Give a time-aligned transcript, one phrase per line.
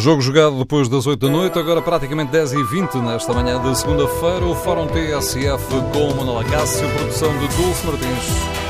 [0.00, 3.78] Jogo jogado depois das 8 da noite, agora praticamente 10 e 20 nesta manhã de
[3.78, 4.46] segunda-feira.
[4.46, 8.60] O Fórum TSF com Manuela Cássio, produção de Dulce Martins.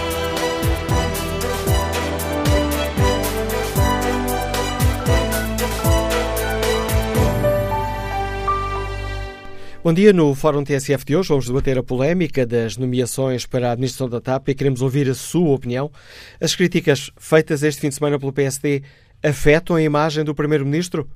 [9.85, 13.73] Bom dia, no Fórum TSF de hoje vamos debater a polémica das nomeações para a
[13.73, 15.93] administração da TAP e queremos ouvir a sua opinião.
[16.41, 18.83] As críticas feitas este fim de semana pelo PSD
[19.23, 21.09] afetam a imagem do Primeiro-Ministro?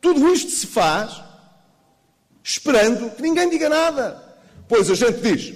[0.00, 1.22] Tudo isto se faz
[2.42, 4.23] esperando que ninguém diga nada.
[4.76, 5.54] Pois a gente diz: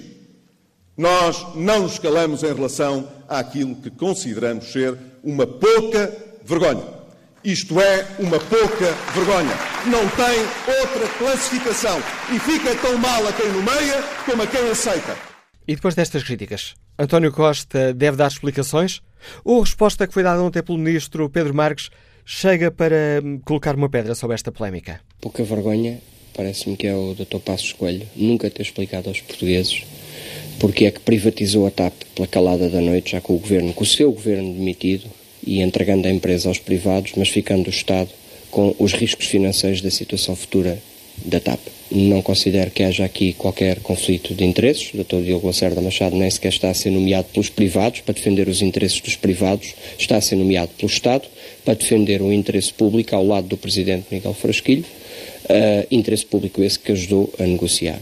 [0.95, 6.09] nós não nos calamos em relação àquilo que consideramos ser uma pouca
[6.45, 6.85] vergonha.
[7.43, 9.53] Isto é uma pouca vergonha.
[9.87, 10.39] Não tem
[10.79, 11.99] outra classificação.
[12.33, 15.17] E fica tão mal a quem nomeia como a quem aceita.
[15.67, 19.01] E depois destas críticas, António Costa deve dar explicações?
[19.43, 21.89] Ou a resposta que foi dada ontem pelo ministro Pedro Marques
[22.23, 25.01] chega para colocar uma pedra sobre esta polémica?
[25.19, 25.99] Pouca vergonha,
[26.39, 27.39] parece-me que é o Dr.
[27.39, 29.83] Passos Coelho, nunca ter explicado aos portugueses
[30.57, 33.83] porque é que privatizou a TAP pela calada da noite, já com o governo, com
[33.83, 35.05] o seu governo demitido,
[35.45, 38.09] e entregando a empresa aos privados, mas ficando o Estado
[38.49, 40.81] com os riscos financeiros da situação futura
[41.25, 41.59] da TAP.
[41.91, 44.93] Não considero que haja aqui qualquer conflito de interesses.
[44.93, 45.21] O Dr.
[45.23, 49.01] Diogo Lacerda Machado nem sequer está a ser nomeado pelos privados para defender os interesses
[49.01, 51.27] dos privados, está a ser nomeado pelo Estado
[51.65, 54.85] para defender o interesse público ao lado do Presidente Miguel Frasquilho,
[55.49, 57.99] uh, interesse público esse que ajudou a negociar.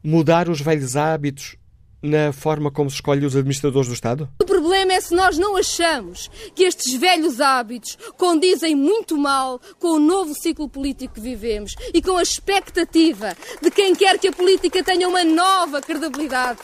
[0.04, 1.58] mudar os velhos hábitos
[2.02, 4.30] na forma como se escolhe os administradores do Estado?
[4.42, 9.90] O problema é se nós não achamos que estes velhos hábitos condizem muito mal com
[9.90, 14.32] o novo ciclo político que vivemos e com a expectativa de quem quer que a
[14.32, 16.60] política tenha uma nova credibilidade.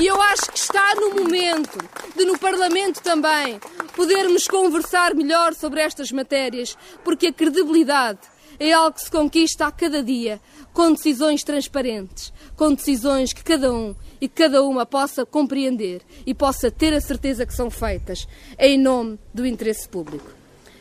[0.00, 1.78] E eu acho que está no momento
[2.16, 3.58] de, no Parlamento também,
[3.94, 8.20] podermos conversar melhor sobre estas matérias, porque a credibilidade
[8.58, 10.40] é algo que se conquista a cada dia,
[10.72, 16.70] com decisões transparentes, com decisões que cada um e cada uma possa compreender e possa
[16.70, 18.26] ter a certeza que são feitas
[18.58, 20.30] em nome do interesse público.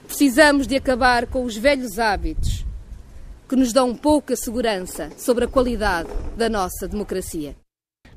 [0.06, 2.66] Precisamos de acabar com os velhos hábitos
[3.48, 7.56] que nos dão pouca segurança sobre a qualidade da nossa democracia.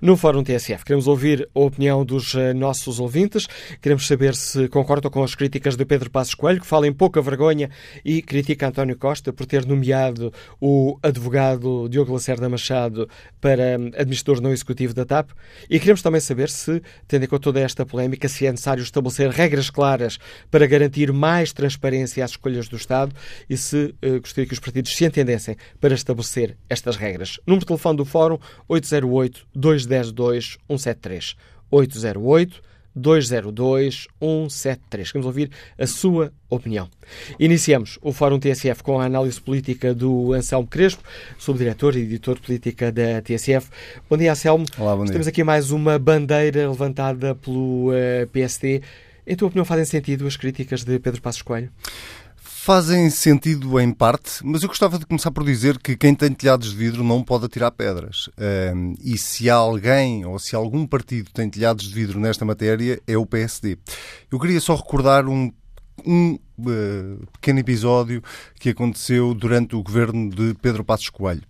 [0.00, 3.48] No Fórum TSF, queremos ouvir a opinião dos eh, nossos ouvintes.
[3.82, 7.20] Queremos saber se concordam com as críticas de Pedro Passos Coelho, que fala em pouca
[7.20, 7.69] vergonha
[8.04, 13.08] e critica António Costa por ter nomeado o advogado Diogo Lacerda Machado
[13.41, 15.31] para hum, administrador não executivo da TAP.
[15.69, 19.31] E queremos também saber se, tendo em conta toda esta polémica, se é necessário estabelecer
[19.31, 20.16] regras claras
[20.48, 23.12] para garantir mais transparência às escolhas do Estado
[23.50, 27.41] e se uh, gostaria que os partidos se entendessem para estabelecer estas regras.
[27.44, 28.38] Número de telefone do Fórum
[28.69, 31.37] 808 2 202 173.
[31.71, 32.62] 808
[32.94, 35.12] 202 173.
[35.12, 36.88] Queremos ouvir a sua opinião.
[37.38, 41.02] Iniciamos o Fórum TSF com a análise política do Anselmo Crespo,
[41.38, 43.69] subdiretor e editor política da TSF.
[44.11, 44.64] Bom dia, Anselmo.
[44.76, 45.12] Olá, bom dia.
[45.12, 48.82] Temos aqui mais uma bandeira levantada pelo uh, eh, PSD.
[49.26, 51.70] Em tua opinião, fazem sentido as críticas de Pedro Passos Coelho?
[52.69, 56.70] Fazem sentido em parte, mas eu gostava de começar por dizer que quem tem telhados
[56.70, 58.29] de vidro não pode atirar pedras.
[58.76, 63.17] Um, e se alguém ou se algum partido tem telhados de vidro nesta matéria, é
[63.17, 63.79] o PSD.
[64.31, 65.50] Eu queria só recordar um
[66.06, 68.23] um uh, pequeno episódio
[68.61, 71.43] que aconteceu durante o governo de Pedro Passos Coelho.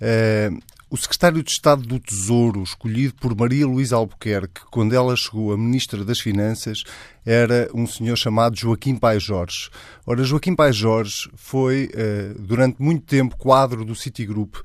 [0.00, 0.56] Uh,
[0.90, 5.56] o secretário de Estado do Tesouro, escolhido por Maria Luísa Albuquerque, quando ela chegou a
[5.56, 6.82] Ministra das Finanças,
[7.24, 9.70] era um senhor chamado Joaquim Pai Jorge.
[10.04, 14.56] Ora, Joaquim Pai Jorge foi, uh, durante muito tempo, quadro do Citigroup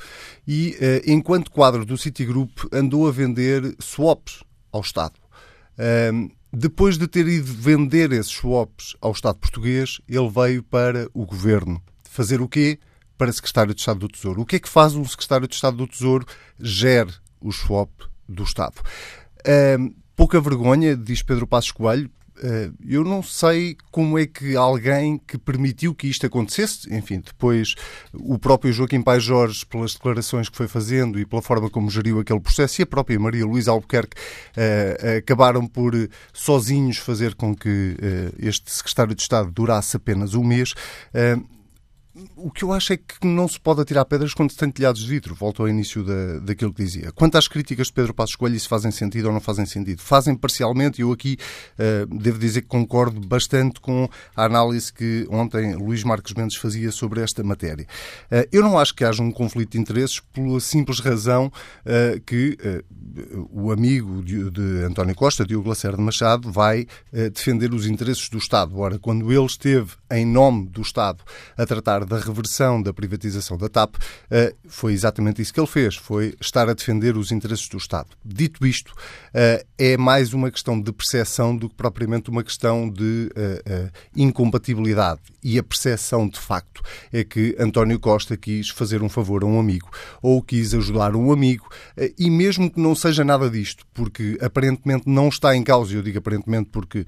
[0.48, 5.14] e, uh, enquanto quadro do Citigroup, andou a vender swaps ao Estado.
[6.52, 11.82] Depois de ter ido vender esses swaps ao Estado português, ele veio para o governo.
[12.10, 12.80] Fazer o quê?
[13.18, 14.42] Para secretário de Estado do Tesouro.
[14.42, 16.26] O que é que faz um secretário de Estado do Tesouro?
[16.60, 17.90] Gere o swap
[18.28, 18.76] do Estado.
[20.16, 22.10] pouca vergonha, diz Pedro Passos Coelho,
[22.44, 27.76] eh, eu não sei como é que alguém que permitiu que isto acontecesse, enfim, depois
[28.14, 32.20] o próprio Joaquim Pai Jorge, pelas declarações que foi fazendo e pela forma como geriu
[32.20, 35.94] aquele processo, e a própria Maria Luísa Albuquerque uh, acabaram por
[36.34, 40.74] sozinhos fazer com que uh, este secretário de Estado durasse apenas um mês.
[42.38, 45.02] O que eu acho é que não se pode atirar pedras quando se tem telhados
[45.02, 45.36] de vidro.
[45.36, 47.12] Volto ao início da, daquilo que dizia.
[47.12, 50.02] Quanto às críticas de Pedro Passos Coelho, se fazem sentido ou não fazem sentido?
[50.02, 51.02] Fazem parcialmente.
[51.02, 51.38] Eu aqui
[51.78, 56.90] uh, devo dizer que concordo bastante com a análise que ontem Luís Marques Mendes fazia
[56.90, 57.86] sobre esta matéria.
[58.32, 62.58] Uh, eu não acho que haja um conflito de interesses pela simples razão uh, que
[63.52, 66.88] o amigo de, de, António Costa, Diogo Lacerda Machado, vai
[67.34, 68.78] defender os interesses do Estado.
[68.78, 71.24] Ora, quando ele esteve em nome do Estado
[71.58, 73.96] a tratar da reversão da privatização da TAP,
[74.30, 78.10] eh, foi exatamente isso que ele fez, foi estar a defender os interesses do Estado.
[78.24, 78.94] Dito isto,
[79.78, 85.20] é mais uma questão de percepção do que propriamente uma questão de eh, incompatibilidade.
[85.44, 89.60] E a percepção, de facto, é que António Costa quis fazer um favor a um
[89.60, 89.90] amigo,
[90.22, 91.68] ou quis ajudar um amigo,
[92.18, 96.18] e mesmo que não seja nada disto, porque aparentemente não está em causa, eu digo
[96.18, 97.06] aparentemente porque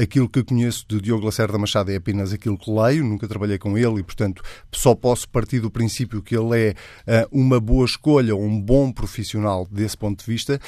[0.00, 3.76] aquilo que conheço de Diogo Lacerda Machado é apenas aquilo que leio, nunca trabalhei com
[3.76, 6.74] ele e, portanto, só posso partir do princípio que ele
[7.06, 10.60] é uma boa escolha, um bom profissional desse ponto de vista.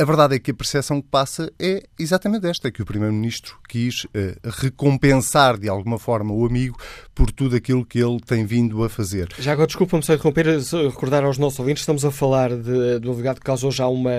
[0.00, 4.04] A verdade é que a percepção que passa é exatamente esta, que o Primeiro-Ministro quis
[4.04, 4.08] uh,
[4.44, 6.74] recompensar de alguma forma o amigo
[7.14, 9.28] por tudo aquilo que ele tem vindo a fazer.
[9.38, 10.46] Já agora, desculpa-me só interromper,
[10.88, 14.10] recordar aos nossos ouvintes, estamos a falar de, de advogado que causou já uma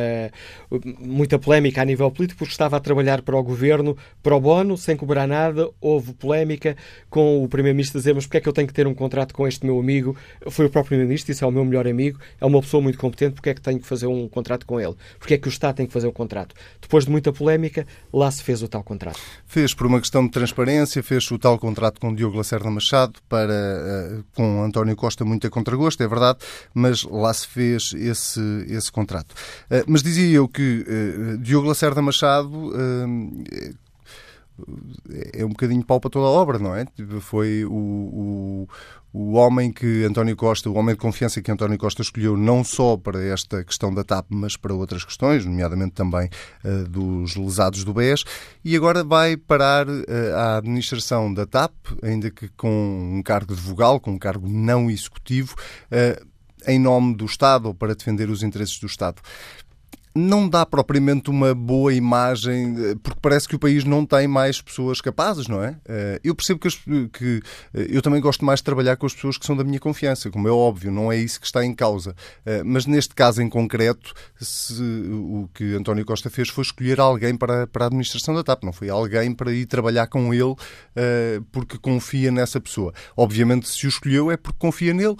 [0.99, 4.95] muita polémica a nível político, porque estava a trabalhar para o governo pro bono, sem
[4.95, 6.77] cobrar nada, houve polémica
[7.09, 9.47] com o Primeiro-Ministro dizer, mas porque é que eu tenho que ter um contrato com
[9.47, 10.15] este meu amigo?
[10.51, 13.33] Foi o próprio Primeiro-Ministro, disse, é o meu melhor amigo, é uma pessoa muito competente,
[13.33, 14.93] porque é que tenho que fazer um contrato com ele?
[15.17, 16.55] Porque é que o Estado tem que fazer um contrato?
[16.81, 19.19] Depois de muita polémica, lá se fez o tal contrato.
[19.45, 23.53] Fez por uma questão de transparência, fez o tal contrato com Diogo Lacerda Machado, para,
[23.53, 26.39] uh, com António Costa muito a contragosto, é verdade,
[26.73, 29.33] mas lá se fez esse, esse contrato.
[29.69, 32.71] Uh, mas dizia eu que uh, Diogo Lacerda Machado
[35.33, 36.85] é um bocadinho pau para toda a obra, não é?
[37.19, 38.67] Foi o, o,
[39.13, 42.95] o homem que António Costa, o homem de confiança que António Costa escolheu não só
[42.95, 46.29] para esta questão da TAP, mas para outras questões, nomeadamente também
[46.63, 48.23] uh, dos lesados do BES,
[48.63, 50.05] e agora vai parar uh,
[50.35, 54.89] a administração da TAP, ainda que com um cargo de vogal, com um cargo não
[54.89, 55.55] executivo,
[55.91, 56.31] uh,
[56.67, 59.21] em nome do Estado ou para defender os interesses do Estado
[60.13, 64.61] não dá propriamente uma boa imagem, eh, porque parece que o país não tem mais
[64.61, 65.77] pessoas capazes, não é?
[65.87, 66.69] Eh, eu percebo que,
[67.09, 67.41] que,
[67.73, 70.29] eh, eu também gosto mais de trabalhar com as pessoas que são da minha confiança,
[70.29, 72.15] como é óbvio, não é isso que está em causa.
[72.65, 77.65] Mas neste caso em concreto, se, o que António Costa fez foi escolher alguém para,
[77.67, 80.55] para a administração da TAP, não foi alguém para ir trabalhar com ele
[81.51, 82.93] porque confia nessa pessoa.
[83.15, 85.15] Obviamente, se o escolheu é porque confia nele,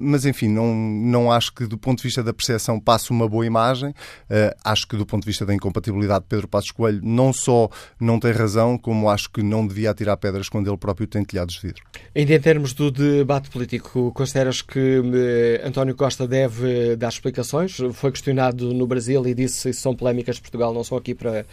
[0.00, 3.46] mas enfim, não, não acho que do ponto de vista da percepção passe uma boa
[3.46, 3.94] imagem.
[4.24, 7.68] Uh, acho que, do ponto de vista da incompatibilidade, Pedro Passos Coelho não só
[8.00, 11.54] não tem razão, como acho que não devia atirar pedras quando ele próprio tem telhados
[11.54, 11.82] de vidro.
[12.14, 17.76] Ainda em termos do debate político, consideras que uh, António Costa deve dar explicações?
[17.92, 21.44] Foi questionado no Brasil e disse que são polémicas de Portugal, não só aqui para,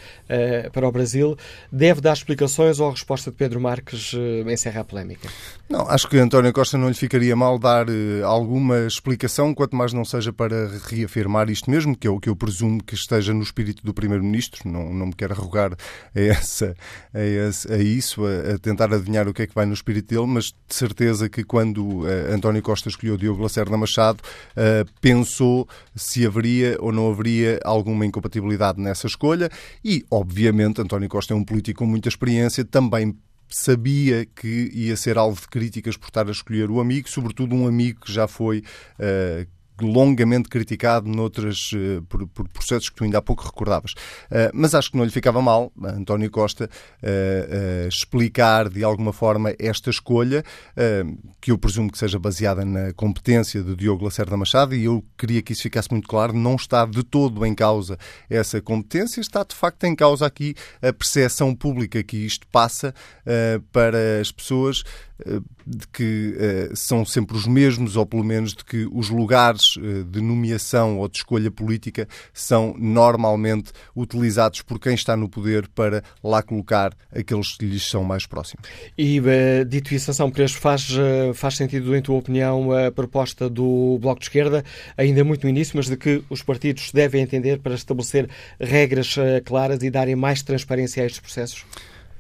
[0.71, 1.37] para o Brasil.
[1.71, 4.13] Deve dar explicações ou a resposta de Pedro Marques
[4.51, 5.29] encerra a polémica?
[5.69, 7.87] Não, acho que António Costa não lhe ficaria mal dar
[8.23, 12.35] alguma explicação, quanto mais não seja para reafirmar isto mesmo, que é o que eu
[12.35, 16.75] presumo presumo que esteja no espírito do Primeiro-Ministro, não, não me quero arrogar a, essa,
[17.13, 20.13] a, esse, a isso, a, a, tentar adivinhar o que é que vai no espírito
[20.13, 25.67] dele, mas de certeza que quando uh, António Costa escolheu Diogo Lacerda Machado, uh, pensou
[25.95, 29.49] se haveria ou não haveria alguma incompatibilidade nessa escolha.
[29.83, 33.17] E, obviamente, António Costa é um político com muita experiência, também
[33.49, 37.67] sabia que ia ser alvo de críticas por estar a escolher o amigo, sobretudo um
[37.67, 39.47] amigo que já foi uh,
[39.81, 43.91] longamente criticado noutras, uh, por, por, processos que tu ainda há pouco recordavas.
[43.91, 46.69] Uh, mas acho que não lhe ficava mal, António Costa,
[47.01, 50.43] uh, explicar de alguma forma esta escolha,
[51.39, 55.41] que eu presumo que seja baseada na competência de Diogo Lacerda Machado, e eu queria
[55.41, 57.97] que isso ficasse muito claro, não está de todo em causa
[58.29, 62.93] essa competência, está de facto em causa aqui a percepção pública que isto passa
[63.71, 64.83] para as pessoas
[65.65, 66.35] de que
[66.75, 71.07] são sempre os mesmos, ou pelo menos de que os lugares uh, de nomeação ou
[71.07, 77.57] de escolha política são normalmente utilizados por quem está no poder para lá colocar aqueles
[77.57, 78.67] que lhes são mais próximos.
[78.97, 80.89] E, uh, dito isso, São Pereira, faz,
[81.35, 84.63] faz sentido, em tua opinião, a proposta do Bloco de Esquerda,
[84.97, 89.15] ainda muito no início, mas de que os partidos devem entender para estabelecer regras
[89.45, 91.65] claras e darem mais transparência a estes processos?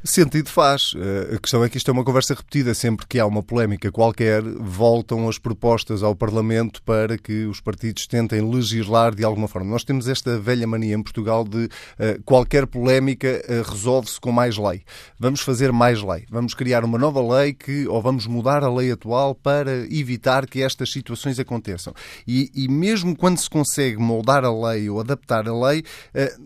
[0.03, 0.93] Sentido faz.
[0.95, 2.73] Eh, a questão é que isto é uma conversa repetida.
[2.73, 8.07] Sempre que há uma polémica qualquer, voltam as propostas ao Parlamento para que os partidos
[8.07, 9.69] tentem legislar de alguma forma.
[9.69, 14.57] Nós temos esta velha mania em Portugal de uh, qualquer polémica uh, resolve-se com mais
[14.57, 14.81] lei.
[15.19, 16.25] Vamos fazer mais lei.
[16.31, 20.63] Vamos criar uma nova lei que, ou vamos mudar a lei atual para evitar que
[20.63, 21.93] estas situações aconteçam.
[22.27, 25.83] E, e mesmo quando se consegue moldar a lei ou adaptar a lei,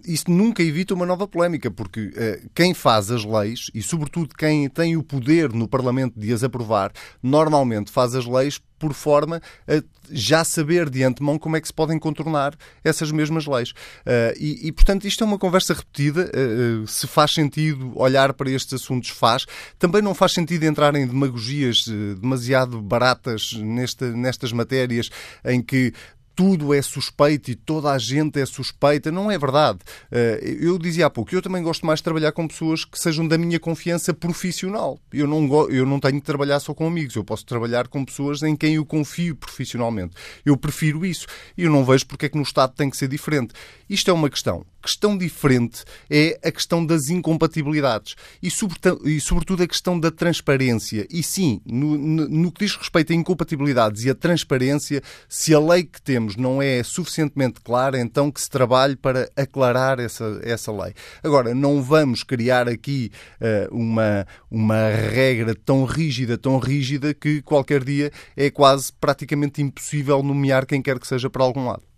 [0.05, 2.11] isso nunca evita uma nova polémica, porque
[2.53, 6.43] quem faz as leis leis e, sobretudo, quem tem o poder no Parlamento de as
[6.43, 11.67] aprovar, normalmente faz as leis por forma a já saber de antemão como é que
[11.67, 13.71] se podem contornar essas mesmas leis.
[13.71, 16.29] Uh, e, e, portanto, isto é uma conversa repetida.
[16.29, 19.45] Uh, se faz sentido olhar para estes assuntos, faz.
[19.79, 21.87] Também não faz sentido entrar em demagogias
[22.21, 25.09] demasiado baratas nesta, nestas matérias
[25.43, 25.93] em que
[26.35, 29.11] tudo é suspeito e toda a gente é suspeita.
[29.11, 29.79] Não é verdade.
[30.11, 33.27] Eh, eu dizia há pouco, eu também gosto mais de trabalhar com pessoas que sejam
[33.27, 34.99] da minha confiança profissional.
[35.11, 38.43] Eu não, eu não tenho de trabalhar só com amigos, eu posso trabalhar com pessoas
[38.43, 40.13] em quem eu confio profissionalmente.
[40.45, 41.25] Eu prefiro isso.
[41.57, 43.53] Eu não vejo porque é que no Estado tem que ser diferente.
[43.89, 49.99] Isto é uma questão questão diferente é a questão das incompatibilidades e, sobretudo, a questão
[49.99, 51.07] da transparência.
[51.09, 55.83] E sim, no, no, que diz respeito a incompatibilidades e a transparência, se a lei
[55.83, 60.93] que temos não é suficientemente clara, então que se trabalhe para aclarar essa, essa lei.
[61.23, 63.11] Agora, não vamos criar aqui
[63.41, 70.21] uh, uma, uma regra tão rígida, tão rígida, que qualquer dia é quase praticamente impossível
[70.21, 71.94] nomear quem quer que seja para algum lado.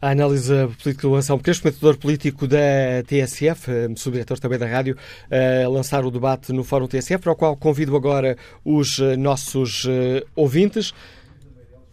[0.00, 0.52] A análise
[0.82, 4.96] política do Anselmo Crespo, comentador político da TSF, eh, subdiretor também da rádio,
[5.30, 9.86] a lançar o debate no Fórum TSF, para o qual convido agora os eh, nossos
[9.88, 10.92] eh, ouvintes.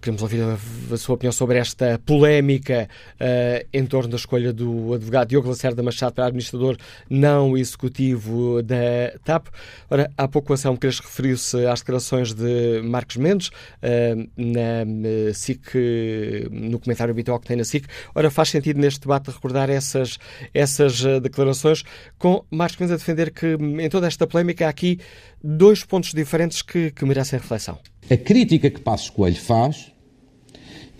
[0.01, 0.57] Queremos ouvir a,
[0.93, 5.83] a, sua opinião sobre esta polémica uh, em torno da escolha do advogado Diogo Lacerda
[5.83, 6.75] Machado para administrador
[7.07, 9.47] não executivo da TAP.
[9.89, 16.49] Ora, há pouco o Anselmo Cres referiu-se às declarações de Marcos Mendes uh, na SIC,
[16.51, 17.85] no comentário habitual que tem na SIC.
[18.15, 20.17] Ora, faz sentido neste debate recordar essas,
[20.53, 21.83] essas eh, declarações
[22.17, 24.99] com Marcos Mendes a defender que em toda esta polémica há aqui
[25.43, 27.77] dois pontos diferentes que, que merecem reflexão.
[28.09, 29.91] A crítica que Passos Coelho faz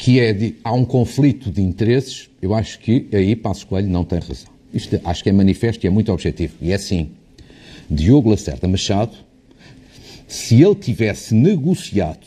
[0.01, 4.03] que é de, há um conflito de interesses, eu acho que aí Passos Coelho não
[4.03, 4.49] tem razão.
[4.73, 6.55] Isto acho que é manifesto e é muito objetivo.
[6.59, 7.11] E é assim,
[7.87, 9.15] Diogo Lacerda Machado,
[10.27, 12.25] se ele tivesse negociado,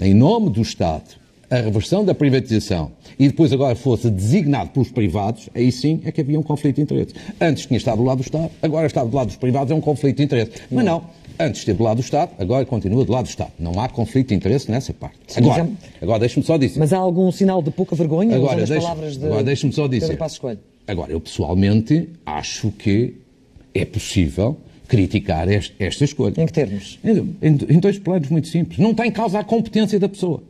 [0.00, 1.04] em nome do Estado,
[1.50, 6.22] a reversão da privatização e depois agora fosse designado pelos privados, aí sim é que
[6.22, 7.14] havia um conflito de interesses.
[7.38, 9.80] Antes tinha estado do lado do Estado, agora está do lado dos privados, é um
[9.80, 10.54] conflito de interesses.
[10.70, 11.04] Mas não,
[11.38, 13.52] Antes esteve do lado do Estado, agora continua do lado do Estado.
[13.58, 15.18] Não há conflito de interesse nessa parte.
[15.26, 15.68] Sim, agora,
[16.00, 16.78] agora deixe-me só dizer.
[16.78, 20.18] Mas há algum sinal de pouca vergonha agora, deixe, palavras de agora deixe-me só dizer.
[20.86, 23.14] Agora, eu pessoalmente acho que
[23.74, 26.34] é possível criticar este, esta escolha.
[26.40, 27.00] Em que termos?
[27.02, 28.78] Em, em, em dois planos muito simples.
[28.78, 30.42] Não está em causa a competência da pessoa.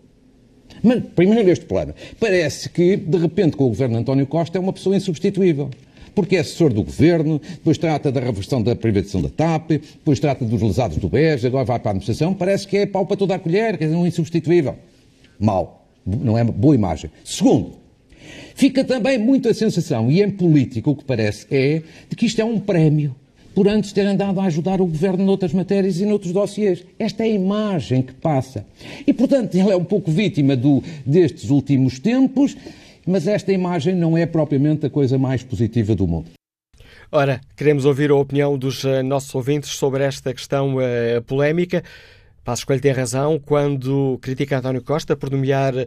[0.82, 4.60] Mas, primeiro, neste plano, parece que, de repente, com o governo de António Costa, é
[4.60, 5.70] uma pessoa insubstituível
[6.14, 10.44] porque é assessor do governo, depois trata da reversão da privatização da TAP, depois trata
[10.44, 12.34] dos lesados do BES, agora vai para a administração.
[12.34, 14.76] Parece que é pau para toda a colher, quer dizer, um insubstituível.
[15.38, 15.86] Mal.
[16.06, 17.10] Não é boa imagem.
[17.24, 17.72] Segundo,
[18.54, 22.40] fica também muito a sensação, e em política o que parece é, de que isto
[22.40, 23.14] é um prémio
[23.54, 26.84] por antes ter andado a ajudar o governo noutras matérias e noutros dossiês.
[26.98, 28.66] Esta é a imagem que passa.
[29.06, 32.56] E, portanto, ele é um pouco vítima do, destes últimos tempos
[33.06, 36.30] mas esta imagem não é propriamente a coisa mais positiva do mundo.
[37.10, 41.82] Ora, queremos ouvir a opinião dos uh, nossos ouvintes sobre esta questão uh, polémica.
[42.42, 45.86] Passo Coelho tem razão quando critica António Costa por nomear uh,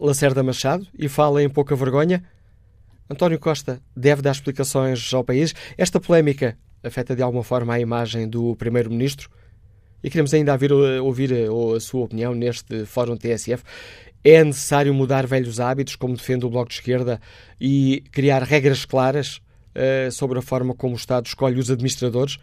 [0.00, 2.22] Lacerda Machado e fala em pouca vergonha.
[3.10, 5.54] António Costa deve dar explicações ao país.
[5.76, 9.28] Esta polémica afeta de alguma forma a imagem do Primeiro-Ministro?
[10.02, 10.52] E queremos ainda
[11.02, 13.62] ouvir, a sua opinião neste Fórum TSF.
[14.24, 17.20] É necessário mudar velhos hábitos, como defende o Bloco de Esquerda,
[17.60, 19.40] e criar regras claras
[19.76, 22.38] uh, sobre a forma como o Estado escolhe os administradores?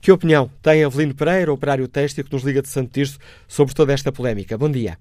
[0.00, 3.92] Que opinião tem Avelino Pereira, operário têxtil, que nos liga de Santo Tirso, sobre toda
[3.92, 4.58] esta polémica?
[4.58, 4.96] Bom dia.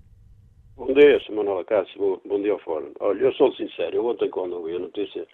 [0.78, 1.36] Bom dia, Sr.
[1.36, 2.22] Manuel Cássio.
[2.26, 2.92] Bom, dia ao Fórum.
[3.00, 5.26] Olha, eu sou sincero, eu ontem quando ouvi a notícia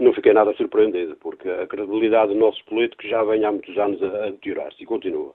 [0.00, 4.02] não fiquei nada surpreendido, porque a credibilidade dos nossos políticos já vem há muitos anos
[4.02, 5.32] a, deteriorar-se e continua.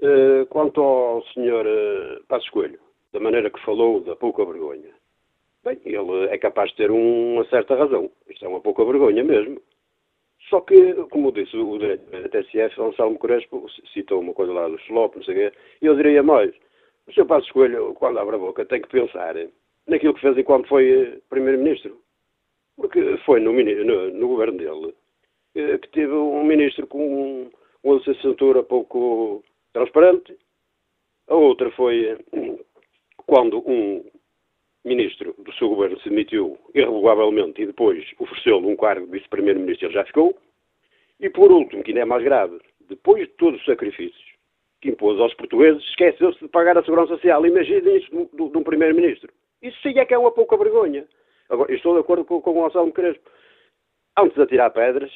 [0.00, 1.64] Uh, quanto ao Sr.
[1.66, 2.78] Uh, Passos Coelho,
[3.12, 4.90] da maneira que falou, da pouca vergonha,
[5.64, 8.10] bem, ele é capaz de ter um, uma certa razão.
[8.28, 9.58] Isto é uma pouca vergonha mesmo.
[10.50, 14.76] Só que, como disse o direito da TSF, Anselmo Crespo citou uma coisa lá do
[14.80, 16.54] Slop, não sei o quê, eu diria mais.
[17.08, 17.24] O Sr.
[17.24, 19.34] Passos Coelho, quando abre a boca, tem que pensar
[19.86, 21.98] naquilo que fez enquanto foi Primeiro-Ministro
[22.76, 24.94] porque foi no, no, no governo dele
[25.54, 27.50] eh, que teve um ministro com
[27.82, 29.42] uma licenciatura pouco
[29.72, 30.36] transparente.
[31.28, 32.18] A outra foi eh,
[33.26, 34.04] quando um
[34.84, 39.94] ministro do seu governo se demitiu irrevogavelmente e depois ofereceu-lhe um cargo de vice-primeiro-ministro ele
[39.94, 40.36] já ficou.
[41.18, 44.36] E por último, que ainda é mais grave, depois de todos os sacrifícios
[44.80, 47.44] que impôs aos portugueses, esqueceu-se de pagar a segurança social.
[47.46, 49.32] Imaginem isso de um primeiro-ministro.
[49.62, 51.06] Isso sim é que é uma pouca vergonha.
[51.50, 53.30] Agora, estou de acordo com, com o Gonçalo Crespo.
[54.18, 55.10] Antes de atirar pedras,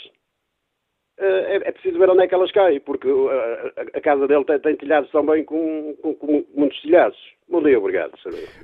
[1.19, 4.27] eh, é, é, preciso ver onde é que elas caem, porque eh, a, a casa
[4.27, 7.19] dele tem, tem telhados também com, com, com, muitos telhados.
[7.49, 8.13] Bom dia, obrigado.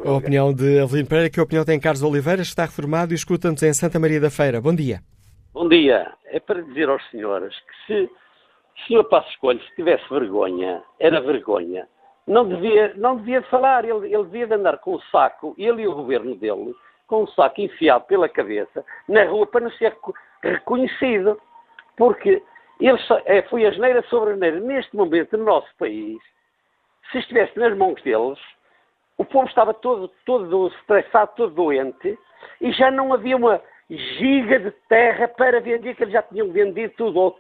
[0.04, 3.62] A opinião de Avelino Pereira, que a opinião tem Carlos Oliveira, está reformado e escuta-nos
[3.62, 4.61] em Santa Maria da Feira.
[4.61, 5.00] Bom dia.
[5.52, 6.12] Bom dia.
[6.26, 11.20] É para dizer aos senhores que se o senhor Passo Escolho se tivesse vergonha, era
[11.20, 11.87] vergonha,
[12.26, 15.94] não devia, não devia falar, ele, ele devia andar com o saco, ele e o
[15.94, 16.75] governo dele,
[17.06, 19.96] com um saco enfiado pela cabeça na rua para não ser
[20.42, 21.40] reconhecido.
[21.96, 22.42] Porque
[22.80, 24.60] ele só, é, foi a geneira sobre a geneira.
[24.60, 26.18] Neste momento, no nosso país,
[27.10, 28.38] se estivesse nas mãos deles,
[29.16, 32.18] o povo estava todo, todo estressado, todo doente,
[32.60, 36.92] e já não havia uma giga de terra para vender, que eles já tinham vendido
[36.97, 37.34] tudo,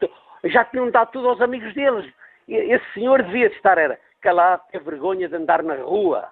[0.44, 2.10] já tinham dado tudo aos amigos deles.
[2.48, 6.28] Esse senhor devia estar era, calado, ter vergonha de andar na rua.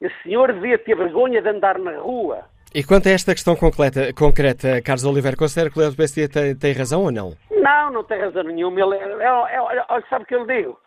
[0.00, 2.44] Esse senhor devia ter vergonha de andar na rua.
[2.72, 6.56] E quanto a esta questão concreta, concreta Carlos Oliveira, considera que o Léo do tem,
[6.56, 7.32] tem, razão ou não?
[7.50, 8.80] Não, não tem razão nenhuma.
[8.80, 10.80] Ele, é, é, é, sabe o que eu lhe digo?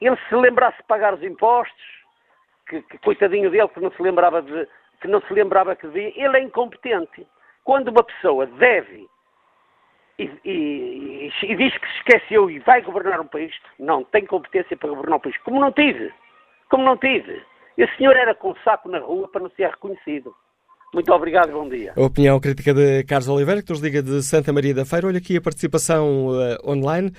[0.00, 1.82] Ele se lembrasse de pagar os impostos,
[2.68, 4.68] que, que, coitadinho dele que não se lembrava de,
[5.00, 7.26] que não se lembrava que devia, ele é incompetente.
[7.64, 9.08] Quando uma pessoa deve
[10.20, 14.76] e, e, e, diz que se esqueceu e vai governar um país, não tem competência
[14.76, 15.36] para governar um país.
[15.38, 16.14] Como não tive.
[16.70, 17.44] Como não tive.
[17.76, 20.32] Esse senhor era com saco na rua para não ser reconhecido.
[20.92, 21.94] Muito obrigado bom dia.
[21.96, 25.06] A opinião crítica de Carlos Oliveira, que nos liga de Santa Maria da Feira.
[25.06, 27.10] Olha aqui a participação uh, online.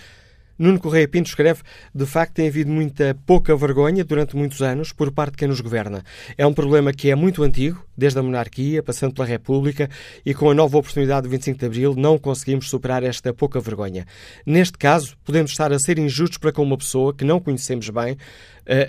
[0.60, 5.12] Nuno Correia Pinto escreve: De facto, tem havido muita pouca vergonha durante muitos anos por
[5.12, 6.04] parte de quem nos governa.
[6.38, 9.90] É um problema que é muito antigo, desde a monarquia, passando pela República,
[10.24, 14.06] e com a nova oportunidade do 25 de Abril não conseguimos superar esta pouca vergonha.
[14.46, 18.14] Neste caso, podemos estar a ser injustos para com uma pessoa que não conhecemos bem,
[18.14, 18.18] uh,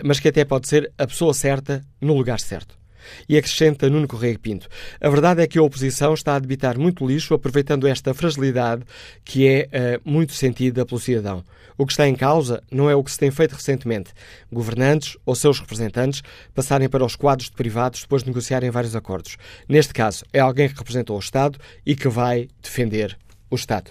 [0.05, 2.84] mas que até pode ser a pessoa certa no lugar certo.
[3.29, 4.69] E acrescenta Nuno Correia Pinto:
[5.01, 8.85] A verdade é que a oposição está a debitar muito lixo, aproveitando esta fragilidade
[9.25, 11.45] que é uh, muito sentida pelo cidadão.
[11.77, 14.12] O que está em causa não é o que se tem feito recentemente.
[14.53, 16.23] Governantes ou seus representantes
[16.55, 19.37] passarem para os quadros de privados depois de negociarem vários acordos.
[19.69, 23.19] Neste caso, é alguém que representa o Estado e que vai defender
[23.51, 23.90] o Estado.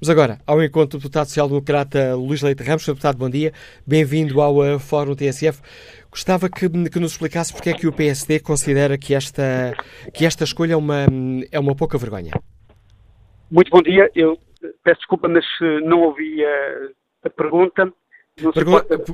[0.00, 2.82] Mas agora, ao encontro do deputado social-democrata Luís Leite Ramos.
[2.82, 2.92] Sr.
[2.92, 3.52] Deputado, bom dia.
[3.86, 5.60] Bem-vindo ao uh, Fórum TSF.
[6.10, 9.74] Gostava que, que, nos explicasse porque é que o PSD considera que esta,
[10.12, 11.06] que esta escolha é uma,
[11.52, 12.32] é uma pouca vergonha.
[13.50, 14.10] Muito bom dia.
[14.14, 14.36] Eu
[14.82, 16.88] peço desculpa, mas eh, não ouvi a,
[17.24, 17.92] a pergunta.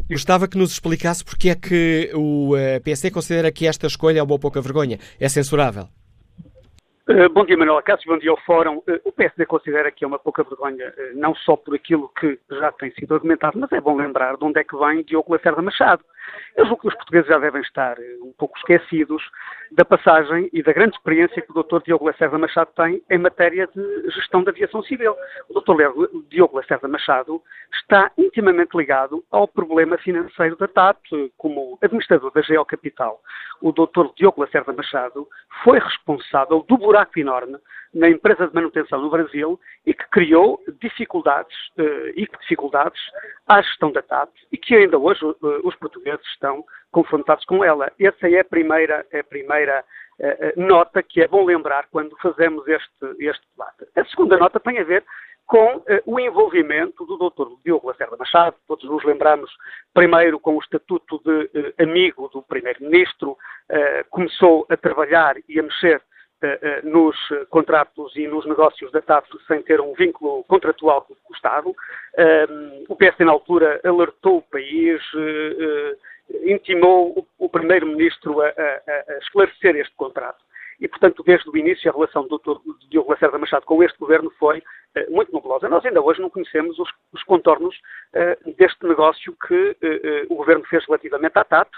[0.09, 4.23] Gostava que nos explicasse porque é que o uh, PSD considera que esta escolha é
[4.23, 4.99] uma pouca vergonha.
[5.21, 5.89] É censurável.
[7.33, 8.83] Bom dia, Manuel Cássio, bom dia ao Fórum.
[9.05, 12.93] O PSD considera que é uma pouca vergonha, não só por aquilo que já tem
[12.95, 16.05] sido argumentado, mas é bom lembrar de onde é que vem Diogo Lacerda Machado.
[16.57, 19.23] Eu julgo que os portugueses já devem estar eh, um pouco esquecidos
[19.73, 21.83] da passagem e da grande experiência que o Dr.
[21.85, 25.15] Diogo Lacerda Machado tem em matéria de gestão da aviação civil.
[25.49, 25.75] O Dr.
[26.29, 30.99] Diogo Lacerda Machado está intimamente ligado ao problema financeiro da TAP,
[31.37, 33.21] como administrador da Geocapital.
[33.61, 34.13] O Dr.
[34.17, 35.29] Diogo Lacerda Machado
[35.63, 37.59] foi responsável do buraco enorme
[37.97, 43.01] na empresa de manutenção no Brasil e que criou dificuldades uh, e dificuldades
[43.49, 47.93] à gestão da TAP e que ainda hoje uh, os portugueses estão confrontados com ela.
[47.99, 49.85] Essa é a primeira, a primeira
[50.19, 53.87] uh, nota que é bom lembrar quando fazemos este, este debate.
[53.97, 55.05] A segunda nota tem a ver
[55.47, 57.53] com o envolvimento do Dr.
[57.65, 58.57] Diogo Lacerda Machado.
[58.67, 59.49] Todos nos lembramos,
[59.95, 63.39] primeiro, com o estatuto de amigo do Primeiro-Ministro,
[64.11, 66.03] começou a trabalhar e a mexer
[66.85, 67.17] nos
[67.51, 71.75] contratos e nos negócios da TAP sem ter um vínculo contratual com o Estado.
[72.17, 72.47] Eh,
[72.89, 75.03] o PSD, na altura, alertou o país,
[76.45, 80.45] intimou o Primeiro-Ministro a, a, esclarecer este contrato.
[80.81, 82.59] E, portanto, desde o início, a relação do Dr.
[82.91, 85.69] Diogo Lacerda Machado com este governo foi uh, muito nebulosa.
[85.69, 90.65] Nós ainda hoje não conhecemos os, os contornos uh, deste negócio que uh, o governo
[90.67, 91.69] fez relativamente à TAP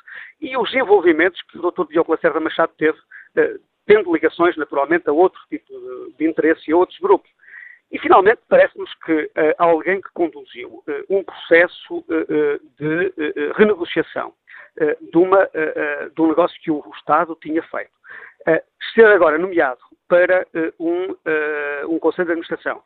[0.40, 1.86] e os envolvimentos que o Dr.
[1.88, 2.98] Diogo Lacerda Machado teve
[3.88, 7.30] tendo ligações, naturalmente, a outro tipo de, de interesse e a outros grupos.
[7.90, 13.12] E, finalmente, parece-nos que uh, alguém que conduziu uh, um processo uh, de
[13.56, 14.32] renegociação
[15.10, 15.50] de, uma,
[16.14, 17.90] de, um negócio que o, Estado tinha feito,
[18.94, 20.46] ser agora nomeado para
[20.78, 21.16] um,
[21.88, 22.80] um Conselho de Administração,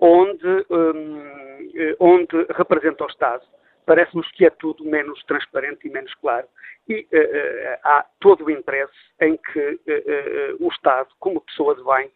[0.00, 3.44] onde, um, onde representa o Estado,
[3.86, 6.46] parece-nos que é tudo menos transparente e menos claro.
[6.88, 12.10] E uh, há todo o interesse em que uh, o Estado, como pessoa de bem,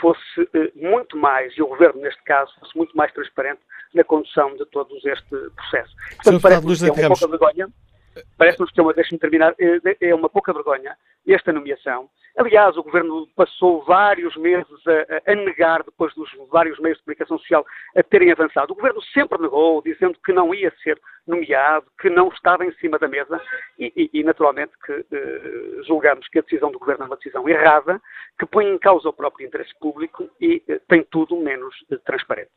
[0.00, 3.60] fosse muito mais, e o Governo neste caso, fosse muito mais transparente
[3.94, 5.94] na condução de todo este processo.
[6.16, 7.68] Portanto, parece-nos que é uma pouca vergonha,
[8.36, 9.54] parece-nos que é uma, deixe-me terminar,
[10.00, 10.96] é uma pouca vergonha
[11.26, 16.96] esta nomeação, Aliás, o Governo passou vários meses a, a, negar, depois dos vários meios
[16.98, 18.72] de comunicação social a terem avançado.
[18.72, 22.98] O Governo sempre negou, dizendo que não ia ser nomeado, que não estava em cima
[22.98, 23.40] da mesa
[23.78, 27.46] e, e, e naturalmente, que eh, julgamos que a decisão do Governo é uma decisão
[27.46, 28.00] errada,
[28.38, 32.50] que põe em causa o próprio interesse público e eh, tem tudo menos eh, transparente.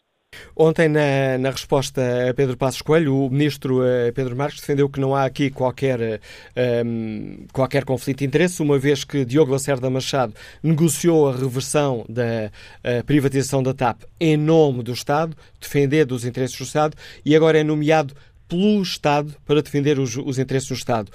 [0.56, 5.00] Ontem, na, na, resposta a Pedro Passos Coelho, o ministro uh, Pedro Marques defendeu que
[5.00, 6.20] não há aqui qualquer, um,
[6.56, 12.52] ehm, qualquer conflito de interesse, uma vez que Diogo Lacerda Machado negociou a reversão da
[12.84, 16.96] uh, privatização da TAP em nome do Estado, defender os interesses do Estado,
[17.26, 18.14] e agora é nomeado
[18.48, 21.12] pelo Estado para defender os, os interesses do Estado.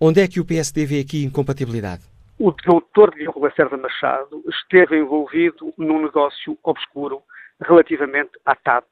[0.00, 2.02] Onde é que o PSD vê aqui incompatibilidade?
[2.38, 7.20] O doutor Diogo Lacerda Machado esteve envolvido num negócio obscuro
[7.60, 8.86] relativamente à TAP,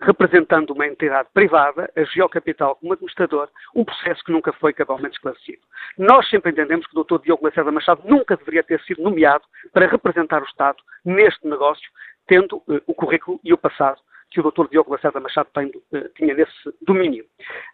[0.00, 5.62] representando uma entidade privada, a Geocapital, como administrador, um processo que nunca foi cabalmente esclarecido.
[5.96, 7.22] Nós sempre entendemos que o Dr.
[7.22, 11.88] Diogo Lacerda Machado nunca deveria ter sido nomeado para representar o Estado neste negócio,
[12.26, 14.68] tendo uh, o currículo e o passado que o Dr.
[14.70, 17.24] Diogo Lacerda Machado tem, uh, tinha nesse domínio.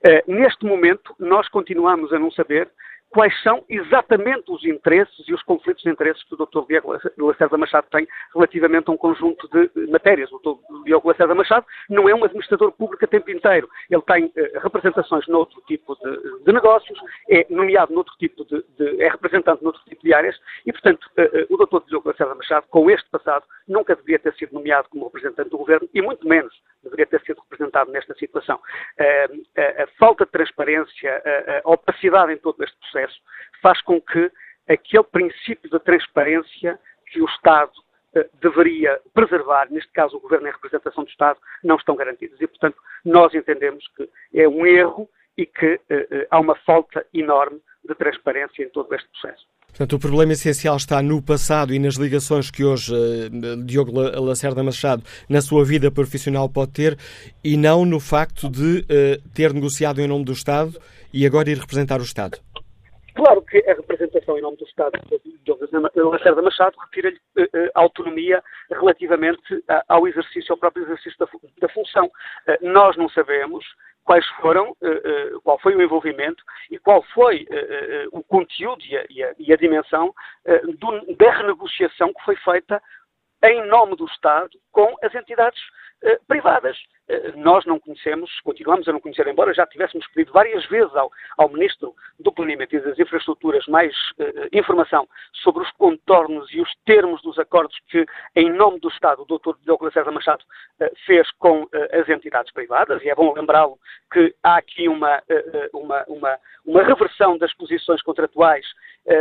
[0.06, 2.68] Uh, neste momento, nós continuamos a não saber
[3.10, 6.66] quais são exatamente os interesses e os conflitos de interesses que o Dr.
[6.68, 10.30] Diogo Lacerda Machado tem relativamente a um conjunto de matérias.
[10.30, 10.84] O Dr.
[10.84, 13.68] Diogo Lacerda Machado não é um administrador público a tempo inteiro.
[13.90, 16.98] Ele tem eh, representações noutro tipo de, de, negócios,
[17.30, 21.46] é nomeado noutro tipo de, de, é representante noutro tipo de áreas e, portanto, eh,
[21.48, 21.86] o Dr.
[21.88, 25.88] Diogo Lacerda Machado, com este passado, nunca deveria ter sido nomeado como representante do Governo
[25.94, 28.60] e muito menos deveria ter sido representado nesta situação.
[28.98, 31.22] a, falta de transparência,
[31.64, 33.20] a opacidade em todo este processo processo
[33.62, 34.30] faz com que
[34.68, 36.78] aquele princípio de transparência
[37.10, 37.72] que o Estado
[38.14, 42.40] eh, deveria preservar, neste caso o Governo em representação do Estado, não estão garantidos.
[42.40, 47.04] E, portanto, nós entendemos que é um erro e que eh, eh, há uma falta
[47.14, 49.46] enorme de transparência em todo este processo.
[49.68, 54.62] Portanto, o problema essencial está no passado e nas ligações que hoje uh, Diogo Lacerda
[54.62, 56.98] Machado, na sua vida profissional, pode ter,
[57.44, 58.84] e não no facto de
[59.34, 60.80] ter negociado em nome do Estado
[61.12, 62.38] e agora ir representar o Estado.
[63.18, 64.92] Claro que a representação em nome do Estado
[65.42, 69.42] de Lacerda Machado retira-lhe uh, uh, autonomia relativamente
[69.88, 71.26] ao exercício, ao próprio exercício da,
[71.60, 72.08] da função.
[72.60, 73.64] nós não sabemos
[74.04, 74.74] quais foram,
[75.42, 77.46] qual foi o envolvimento e qual foi
[78.12, 80.14] o conteúdo e a, e a, e a dimensão
[80.78, 82.80] do, da renegociação que foi feita
[83.42, 85.60] em nome do Estado com as entidades
[86.04, 86.78] eh, privadas.
[87.08, 91.10] Eh, nós não conhecemos, continuamos a não conhecer, embora já tivéssemos pedido várias vezes ao,
[91.36, 96.72] ao Ministro do Planeamento e das Infraestruturas mais uh, informação sobre os contornos e os
[96.86, 99.56] termos dos acordos que, em nome do Estado, o Dr.
[99.64, 100.44] Douglas César Machado
[101.06, 103.78] fez com as entidades privadas, e é bom lembrá-lo
[104.12, 105.22] que há aqui uma,
[105.72, 108.64] uma, uma, uma reversão das posições contratuais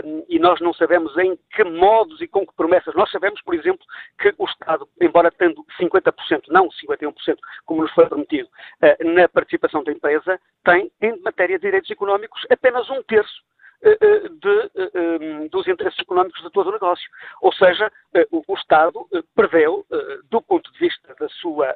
[0.06, 2.94] um, e nós não sabemos em que modos e com que promessas.
[2.94, 3.86] Nós sabemos, por exemplo,
[4.20, 8.50] que o Estado, embora tendo 50%, não 51%, como nos foi prometido,
[8.82, 13.46] uh, na participação da empresa, tem, em matéria de direitos económicos, apenas um terço
[13.84, 17.08] eh, eh, de, dos interesses económicos de todo o negócio.
[17.44, 17.92] Ou seja,
[18.32, 19.86] o Estado preveu,
[20.32, 21.76] do ponto de vista da sua,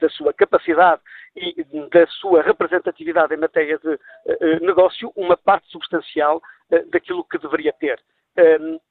[0.00, 1.00] da sua capacidade
[1.36, 3.96] e da sua representatividade em matéria de
[4.60, 6.42] negócio, uma parte substancial
[6.90, 8.02] daquilo que deveria ter.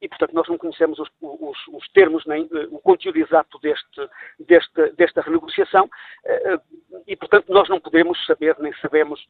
[0.00, 4.08] E, portanto, nós não conhecemos os, os, os termos nem uh, o conteúdo exato deste,
[4.40, 9.24] deste, desta renegociação uh, e, portanto, nós não podemos saber nem sabemos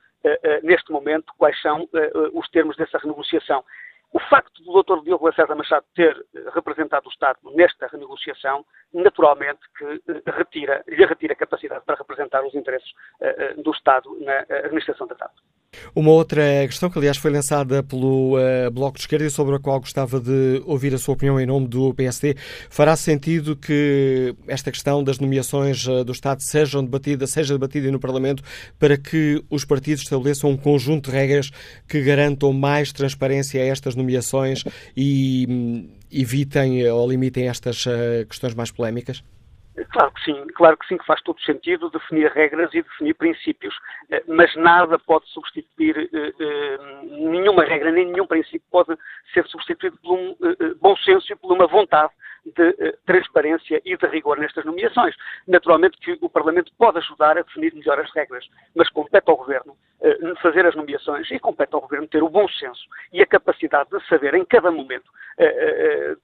[0.62, 1.88] neste momento quais são
[2.32, 3.64] os termos dessa renegociação.
[4.12, 5.04] O facto do Dr.
[5.04, 6.16] Diogo Lacerda Machado ter
[6.54, 12.90] representado o Estado nesta renegociação, naturalmente que retira, lhe retira capacidade para representar os interesses
[13.58, 15.32] do Estado na administração da TAP.
[15.94, 19.58] Uma outra questão que, aliás, foi lançada pelo uh, Bloco de Esquerda e sobre a
[19.58, 22.36] qual gostava de ouvir a sua opinião em nome do PSD.
[22.68, 27.98] Fará sentido que esta questão das nomeações uh, do Estado sejam debatida, seja debatida no
[27.98, 28.42] Parlamento
[28.78, 31.50] para que os partidos estabeleçam um conjunto de regras
[31.88, 34.64] que garantam mais transparência a estas nomeações
[34.96, 37.84] e um, evitem ou limitem estas
[38.28, 39.22] questões mais polémicas?
[39.90, 43.74] Claro que sim, claro que sim, que faz todo sentido definir regras e definir princípios,
[44.10, 48.96] eh, mas nada pode substituir, eh, eh, nenhuma regra, nem nenhum princípio pode
[49.34, 50.34] ser substituído por um
[50.80, 52.10] bom senso e por uma vontade
[52.54, 55.14] de transparência e de rigor nestas nomeações.
[55.46, 59.76] Naturalmente que o Parlamento pode ajudar a definir melhor as regras, mas compete ao Governo
[60.42, 64.06] fazer as nomeações e compete ao Governo ter o bom senso e a capacidade de
[64.06, 65.10] saber em cada momento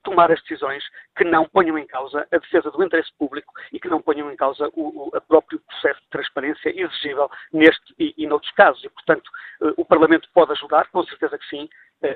[0.03, 0.85] tomar as decisões
[1.17, 4.37] que não ponham em causa a defesa do interesse público e que não ponham em
[4.37, 8.83] causa o, o próprio processo de transparência exigível neste e, e noutros casos.
[8.85, 9.31] E, portanto,
[9.77, 11.69] o Parlamento pode ajudar, com certeza que sim,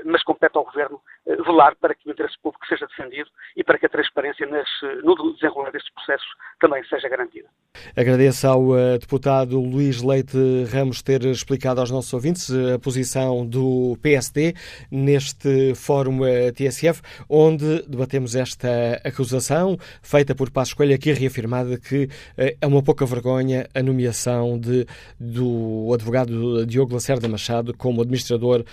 [0.05, 3.79] mas compete ao Governo eh, velar para que o interesse público seja defendido e para
[3.79, 4.69] que a transparência nas,
[5.03, 6.29] no desenrolar destes processos
[6.61, 7.49] também seja garantida.
[7.97, 8.63] Agradeço ao
[8.99, 10.37] deputado Luís Leite
[10.73, 14.55] Ramos ter explicado aos nossos ouvintes a posição do PSD
[14.91, 16.21] neste Fórum
[16.55, 23.05] TSF, onde debatemos esta acusação feita por Passos Coelho, aqui reafirmada que é uma pouca
[23.05, 24.87] vergonha a nomeação de,
[25.21, 28.65] do advogado Diogo Lacerda Machado como administrador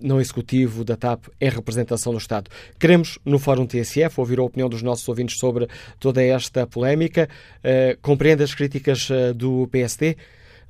[0.00, 2.50] não executivo da TAP é representação do Estado.
[2.78, 5.66] Queremos, no Fórum TSF, ouvir a opinião dos nossos ouvintes sobre
[5.98, 7.28] toda esta polémica.
[7.58, 10.16] Uh, compreende as críticas uh, do PSD?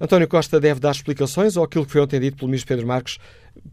[0.00, 3.18] António Costa deve dar explicações ou aquilo que foi ontem dito pelo ministro Pedro Marques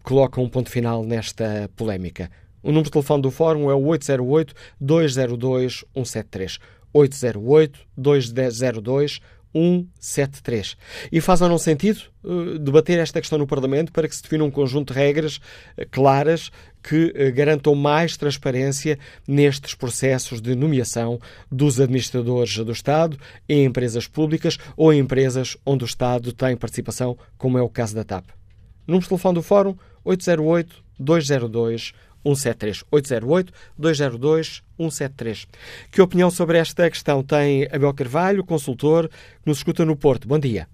[0.02, 2.32] coloca um ponto final nesta polémica?
[2.64, 3.84] O número de telefone do Fórum é o
[4.82, 6.60] 808-202-173.
[6.96, 9.22] 808-202-173.
[9.56, 10.76] 173.
[11.12, 14.44] E faz ou não sentido uh, debater esta questão no Parlamento para que se defina
[14.44, 16.52] um conjunto de regras uh, claras
[16.84, 24.08] que uh, garantam mais transparência nestes processos de nomeação dos administradores do Estado em empresas
[24.08, 28.26] públicas ou em empresas onde o Estado tem participação, como é o caso da TAP.
[28.86, 31.94] Número de telefone do Fórum 808 202
[32.26, 35.48] 173 808 202 173.
[35.92, 40.28] Que opinião sobre esta questão tem Abel Carvalho, consultor, que nos escuta no Porto?
[40.28, 40.68] Bom dia.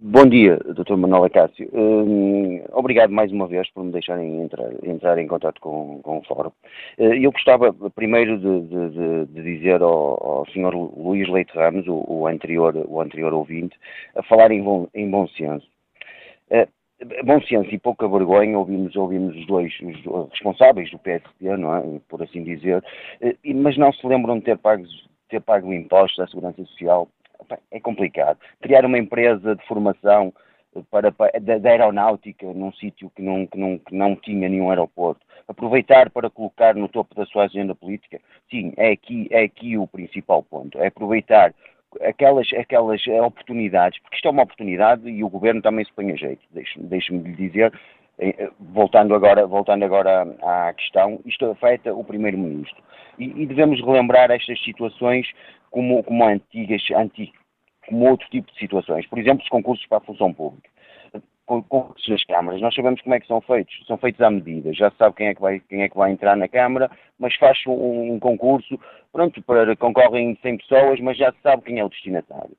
[0.00, 0.94] Bom dia, Dr.
[0.94, 1.68] Manuel Acácio.
[1.72, 6.22] Hum, obrigado mais uma vez por me deixarem entrar, entrar em contato com, com o
[6.22, 6.52] Fórum.
[6.96, 10.72] Uh, eu gostava primeiro de, de, de dizer ao, ao Sr.
[10.72, 13.76] Luís Leite Ramos, o, o, anterior, o anterior ouvinte,
[14.14, 15.66] a falar em bom, em bom senso.
[16.48, 16.68] Uh,
[17.24, 22.00] bom senso e pouca vergonha, ouvimos, ouvimos os dois os responsáveis do PSD, não é?
[22.08, 22.82] por assim dizer,
[23.20, 24.84] eh, mas não se lembram de ter pago,
[25.28, 27.08] ter pago o imposto da Segurança Social.
[27.70, 28.38] É complicado.
[28.60, 30.34] Criar uma empresa de formação
[30.74, 34.48] eh, para, para da, da, aeronáutica num sítio que não, que, não, que não tinha
[34.48, 35.24] nenhum aeroporto.
[35.46, 39.86] Aproveitar para colocar no topo da sua agenda política, sim, é aqui, é aqui o
[39.86, 40.78] principal ponto.
[40.78, 41.54] É aproveitar
[42.00, 46.16] aquelas, aquelas oportunidades, porque isto é uma oportunidade e o governo também se põe a
[46.16, 47.72] jeito, deixe-me lhe dizer,
[48.18, 52.82] eh, voltando agora, voltando agora à questão, isto afeta o Primeiro-Ministro.
[53.18, 55.28] E, e, devemos relembrar estas situações
[55.70, 57.34] como, como antigas, antigas,
[57.86, 59.06] como outro tipo de situações.
[59.06, 60.68] Por exemplo, os concursos para a função pública
[61.48, 62.60] concursos nas câmaras.
[62.60, 64.72] Nós sabemos como é que são feitos, são feitos à medida.
[64.74, 67.34] Já se sabe quem é que vai, quem é que vai entrar na Câmara, mas
[67.36, 68.78] faz um, um concurso,
[69.10, 72.54] pronto, para, concorrem 100 pessoas, mas já se sabe quem é o destinatário.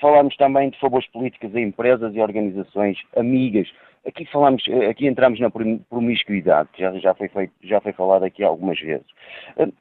[0.00, 3.68] Falamos também de favores políticos a empresas e organizações amigas
[4.06, 8.42] aqui falamos, aqui entramos na promiscuidade, que já, já, foi feito, já foi falado aqui
[8.42, 9.06] algumas vezes.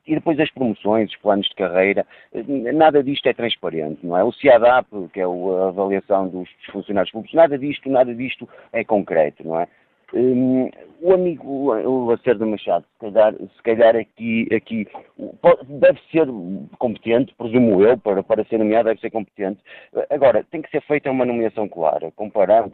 [0.05, 2.05] E depois as promoções, os planos de carreira,
[2.73, 4.23] nada disto é transparente, não é?
[4.23, 9.47] O CIADAP, que é a avaliação dos funcionários públicos, nada disto, nada disto é concreto,
[9.47, 9.67] não é?
[10.13, 10.69] Um,
[11.01, 14.87] o amigo o Lacerda Machado, se calhar, se calhar aqui, aqui
[15.67, 16.27] deve ser
[16.79, 19.59] competente, presumo eu, para, para ser nomeado deve ser competente.
[20.09, 22.71] Agora, tem que ser feita uma nomeação clara, comparando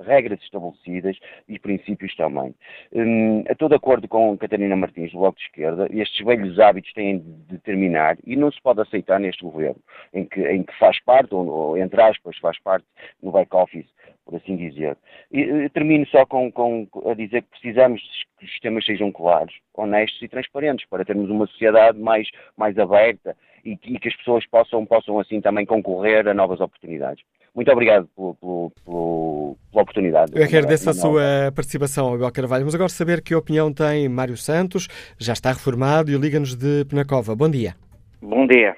[0.00, 1.16] regras estabelecidas
[1.48, 2.54] e princípios também.
[2.92, 7.20] Um, estou de acordo com Catarina Martins, do Bloco de Esquerda, estes velhos hábitos têm
[7.48, 9.80] de terminar e não se pode aceitar neste governo,
[10.12, 12.86] em que, em que faz parte, ou, ou entre aspas, faz parte
[13.22, 13.86] no back-office
[14.28, 14.94] por assim dizer.
[15.32, 18.00] E, termino só com, com, a dizer que precisamos
[18.38, 23.36] que os sistemas sejam claros, honestos e transparentes para termos uma sociedade mais, mais aberta
[23.64, 27.24] e que, e que as pessoas possam, possam assim também concorrer a novas oportunidades.
[27.54, 30.32] Muito obrigado pelo, pelo, pelo, pela oportunidade.
[30.34, 32.62] Eu agradeço a sua participação, Abel Carvalho.
[32.62, 34.86] Vamos agora saber que opinião tem Mário Santos,
[35.18, 37.34] já está reformado e liga-nos de Penacova.
[37.34, 37.74] Bom dia.
[38.22, 38.76] Bom dia.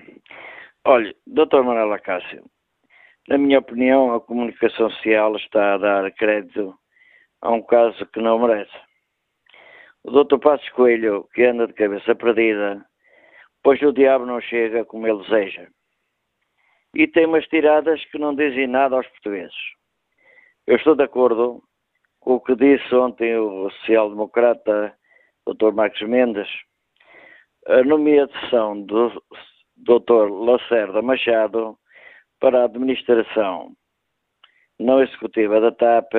[0.85, 1.62] Olha, Dr.
[1.62, 2.42] Manuel Acácio,
[3.28, 6.74] na minha opinião, a comunicação social está a dar crédito
[7.42, 8.76] a um caso que não merece.
[10.05, 10.38] O Dr.
[10.38, 12.85] Passos Coelho, que anda de cabeça perdida,
[13.62, 15.68] pois o diabo não chega como ele deseja.
[16.94, 19.55] E tem umas tiradas que não dizem nada aos portugueses.
[20.66, 21.62] Eu estou de acordo
[22.20, 24.94] com o que disse ontem o social-democrata
[25.46, 25.72] Dr.
[25.72, 26.48] Marcos Mendes.
[27.66, 29.22] A nomeação do
[29.76, 30.31] Dr.
[30.31, 31.79] Lacerda Machado
[32.40, 33.74] para a administração
[34.79, 36.12] não executiva da TAP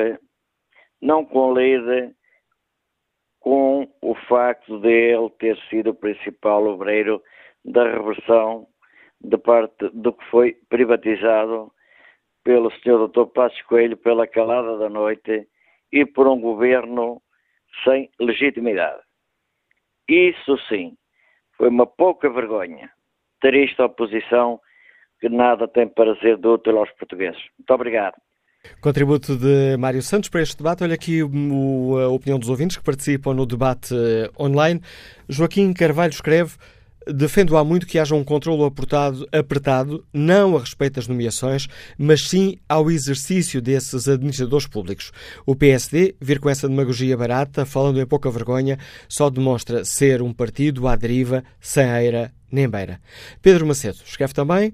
[1.02, 2.14] não colide
[3.40, 7.22] com o facto de ele ter sido o principal obreiro
[7.66, 8.68] da reversão
[9.20, 11.72] de parte do que foi privatizado
[12.44, 13.08] pelo Sr.
[13.08, 13.26] Dr.
[13.34, 15.48] Passos Coelho pela calada da noite
[15.92, 17.22] e por um governo
[17.84, 19.02] sem legitimidade.
[20.08, 20.96] Isso sim,
[21.58, 22.92] foi uma pouca vergonha
[23.42, 24.62] ter isto a oposição
[25.20, 27.42] que nada tem para ser de útil aos portugueses.
[27.58, 28.16] Muito obrigado.
[28.80, 30.84] Contributo de Mário Santos para este debate.
[30.84, 34.82] Olha aqui o, a opinião dos ouvintes que participam no debate eh, online.
[35.30, 36.54] Joaquim Carvalho escreve.
[37.08, 42.28] Defendo há muito que haja um controle apertado, apertado, não a respeito das nomeações, mas
[42.28, 45.12] sim ao exercício desses administradores públicos.
[45.46, 48.78] O PSD, vir com essa demagogia barata, falando em pouca vergonha,
[49.10, 53.00] só demonstra ser um partido à deriva, sem eira nem beira.
[53.42, 54.74] Pedro Macedo escreve também,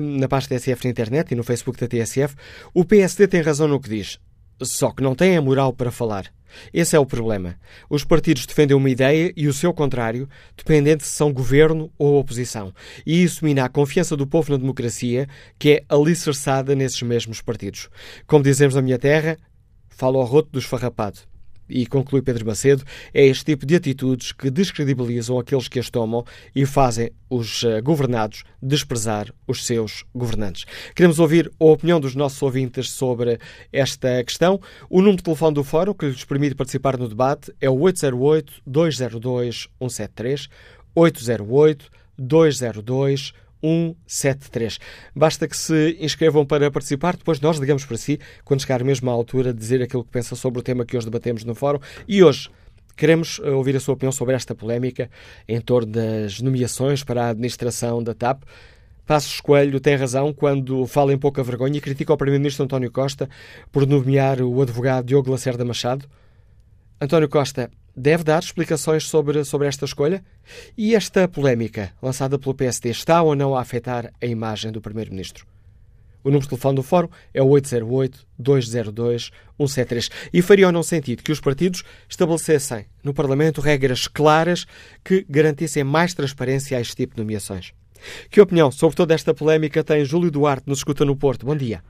[0.00, 2.34] hum, na da TSF na internet e no Facebook da TSF,
[2.72, 4.18] o PSD tem razão no que diz,
[4.62, 6.32] só que não tem a moral para falar.
[6.72, 7.56] Esse é o problema.
[7.88, 12.72] Os partidos defendem uma ideia e o seu contrário, dependendo se são governo ou oposição.
[13.06, 17.88] E isso mina a confiança do povo na democracia, que é alicerçada nesses mesmos partidos.
[18.26, 19.36] Como dizemos na minha terra,
[19.88, 21.20] falo ao roto do esfarrapado
[21.68, 26.24] e conclui Pedro Macedo, é este tipo de atitudes que descredibilizam aqueles que as tomam
[26.54, 30.64] e fazem os eh, governados desprezar os seus governantes.
[30.94, 33.38] Queremos ouvir a opinião dos nossos ouvintes sobre
[33.72, 34.60] esta questão.
[34.88, 40.48] O número de telefone do Fórum que lhes permite participar no debate é o 808-202-173,
[40.96, 43.34] 808-202-173.
[43.62, 44.78] 173.
[45.14, 49.12] Basta que se inscrevam para participar, depois nós ligamos para si, quando chegar mesmo à
[49.12, 51.78] altura, dizer aquilo que pensa sobre o tema que hoje debatemos no fórum.
[52.06, 52.50] E hoje
[52.96, 55.08] queremos eh, ouvir a sua opinião sobre esta polémica
[55.48, 58.42] em torno das nomeações para a administração da TAP.
[59.06, 63.28] Passos Coelho tem razão quando fala em pouca vergonha e critica o Primeiro-Ministro António Costa
[63.72, 66.04] por nomear o advogado Diogo Lacerda Machado.
[67.00, 70.24] António Costa deve dar explicações sobre, sobre esta escolha?
[70.76, 75.44] E esta polémica lançada pelo PSD está ou não a afetar a imagem do Primeiro-Ministro?
[76.24, 81.32] O número de telefone do Fórum é o 808-202-173 e faria ou não sentido que
[81.32, 84.66] os partidos estabelecessem no Parlamento regras claras
[85.04, 87.72] que garantissem mais transparência a este tipo de nomeações.
[88.30, 91.44] Que opinião sobre toda esta polémica tem Júlio Duarte, nos escuta no Porto?
[91.46, 91.82] Bom dia.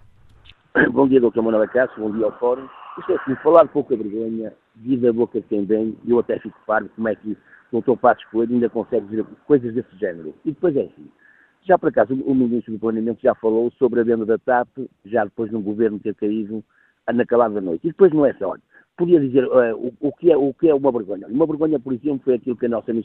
[0.93, 1.41] Bom dia, Dr.
[1.41, 2.69] Manuel Cássio, bom dia ao Fórum.
[2.99, 6.59] Isto é assim, falar pouca vergonha, vir da boca de quem vem, eu até fico
[6.67, 7.37] parvo como é que
[7.73, 7.97] o Dr.
[7.97, 10.35] Passos Coelho ainda consegue dizer coisas desse género.
[10.45, 11.09] E depois é assim,
[11.65, 14.69] já por acaso o Ministro do Planeamento já falou sobre a venda da TAP,
[15.05, 16.65] já depois no governo ter caído
[17.13, 17.87] na calada da noite.
[17.87, 18.55] E depois não é só,
[18.97, 21.27] podia dizer uh, o, o, que é, o que é uma vergonha.
[21.29, 22.97] Uma vergonha, por exemplo, foi aquilo que a nossa uh,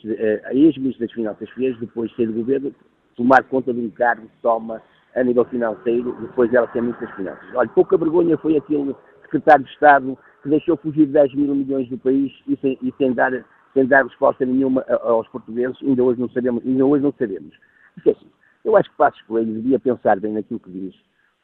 [0.45, 2.73] a ex-ministra das Finanças fez, depois de ser do governo,
[3.15, 4.81] tomar conta de um cargo toma
[5.15, 7.49] a nível financeiro, depois dela ser ministra das Finanças.
[7.53, 8.95] Olha, pouca vergonha foi aquele
[9.33, 13.13] secretário de Estado que deixou fugir 10 mil milhões do país e sem, e sem
[13.13, 13.31] dar,
[13.73, 16.63] sem dar resposta nenhuma aos portugueses, ainda hoje não sabemos.
[16.65, 17.55] Ainda hoje não sabemos.
[17.97, 18.29] Isso é assim,
[18.63, 20.95] eu acho que Passos Coelho devia pensar bem naquilo que diz.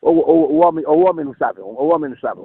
[0.02, 2.41] Ou, ou, o, homem, ou o homem não sabe, ou o homem não sabe,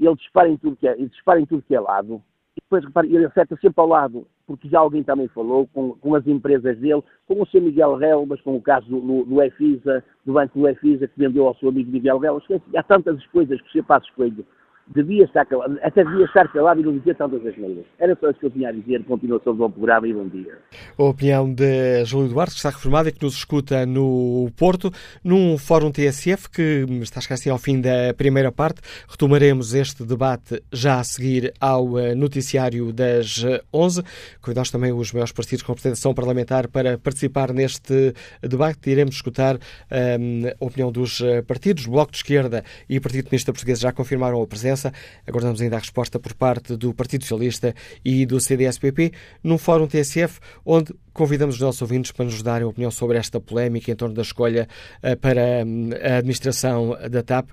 [0.00, 2.20] ele dispara em tudo que é, dispara em tudo que é lado,
[2.56, 6.14] e depois, repare, ele acerta sempre ao lado, porque já alguém também falou com, com
[6.14, 10.32] as empresas dele, com o seu Miguel Relbas, com o caso do, do EFISA, do
[10.34, 12.44] banco do EFISA, que vendeu ao seu amigo Miguel Relbas.
[12.76, 13.86] Há tantas coisas que o Sr.
[13.86, 14.44] Passos Coelho
[14.86, 17.84] devia estar calado, até devia estar calado e não dizer tantas asneiras.
[17.98, 19.02] Era só isso que eu tinha a dizer.
[19.04, 20.58] Continuação do bom programa e bom dia.
[20.98, 24.90] A opinião de Júlio Duarte, que está reformado e que nos escuta no Porto,
[25.22, 28.80] num fórum TSF que está assim ao fim da primeira parte.
[29.08, 34.02] Retomaremos este debate já a seguir ao eh, noticiário das 11.
[34.40, 38.12] Convidamos também os maiores partidos com representação parlamentar para participar neste
[38.42, 38.90] debate.
[38.90, 39.58] Iremos escutar um,
[39.90, 41.86] ehm, a opinião dos eh, partidos.
[41.86, 44.92] O Bloco de Esquerda e o Partido Comunista Português já confirmaram a presença presença.
[45.26, 49.12] Aguardamos ainda a resposta por parte do Partido Socialista e do CDS-PP
[49.42, 53.90] num fórum TSF, onde convidamos os nossos ouvintes para nos darem opinião sobre esta polémica
[53.90, 54.68] em torno da escolha
[55.02, 57.50] eh, para hum, a administração da TAP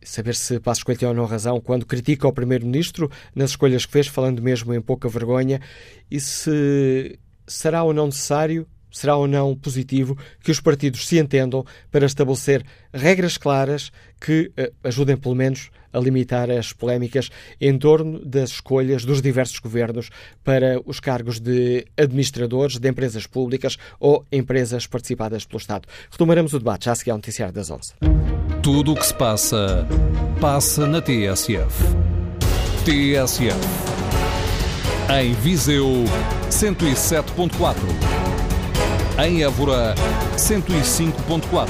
[0.00, 3.92] saber se Passos Coelho tem ou não razão quando critica o Primeiro-Ministro nas escolhas que
[3.92, 5.60] fez, falando mesmo em pouca vergonha,
[6.10, 11.64] e se será ou não necessário será ou não positivo que os partidos se entendam
[11.90, 17.30] para estabelecer regras claras que uh, ajudem, pelo menos, a limitar as polémicas
[17.60, 20.10] em torno das escolhas dos diversos governos
[20.44, 25.88] para os cargos de administradores de empresas públicas ou empresas participadas pelo Estado.
[26.10, 27.94] Retomaremos o debate já a seguir ao noticiário das 11.
[28.62, 29.86] Tudo o que se passa,
[30.40, 31.84] passa na TSF.
[32.84, 33.88] TSF.
[35.10, 36.04] Em Viseu,
[36.50, 38.27] 107.4
[39.26, 39.96] em Évora
[40.36, 41.68] 105.4,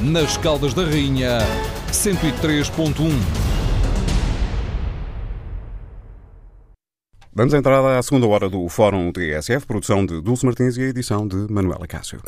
[0.00, 1.38] nas Caldas da Rainha
[1.90, 2.92] 103.1.
[7.34, 11.28] Damos entrada à segunda hora do Fórum TSF, produção de Dulce Martins e a edição
[11.28, 12.20] de Manuela Cássio.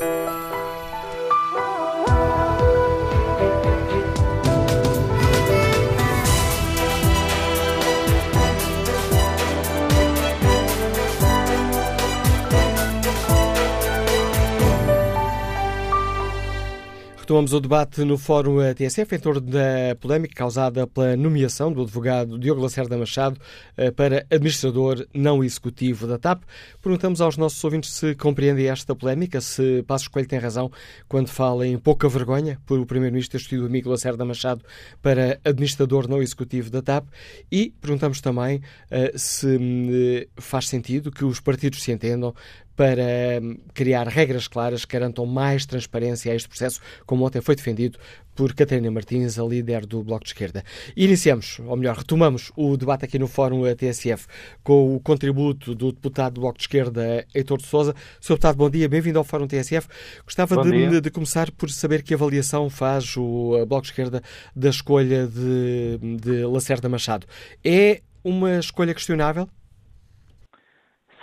[17.35, 22.39] Retomamos o debate no Fórum TSF em torno da polémica causada pela nomeação do advogado
[22.39, 23.41] Diogo Lacerda Machado
[23.77, 26.45] eh, para administrador não executivo da TAP.
[26.81, 30.71] Perguntamos aos nossos ouvintes se compreendem esta polémica, se Passos Coelho tem razão
[31.09, 34.65] quando fala em pouca vergonha por o Primeiro-Ministro ter escolhido o amigo Lacerda Machado
[35.03, 37.09] para administrador não executivo da TAP
[37.51, 42.33] e perguntamos também uh, se uh, faz sentido que os partidos se entendam
[42.77, 47.55] para hum, criar regras claras que garantam mais transparência a este processo, como ontem foi
[47.55, 47.99] defendido
[48.35, 50.65] por Catarina Martins, a líder do Bloco de Esquerda.
[50.97, 54.27] Iniciamos, ou melhor, retomamos o debate aqui no Fórum TSF
[54.63, 57.95] com o contributo do deputado do Bloco de Esquerda, Heitor de Souza.
[58.21, 58.35] Sr.
[58.35, 59.87] deputado, bom dia, bem-vindo ao Fórum TSF.
[60.25, 64.23] Gostava de, de, começar por saber que avaliação faz o Bloco de Esquerda
[64.55, 67.27] da escolha de, de Lacerda Machado.
[67.65, 69.49] É uma escolha questionável?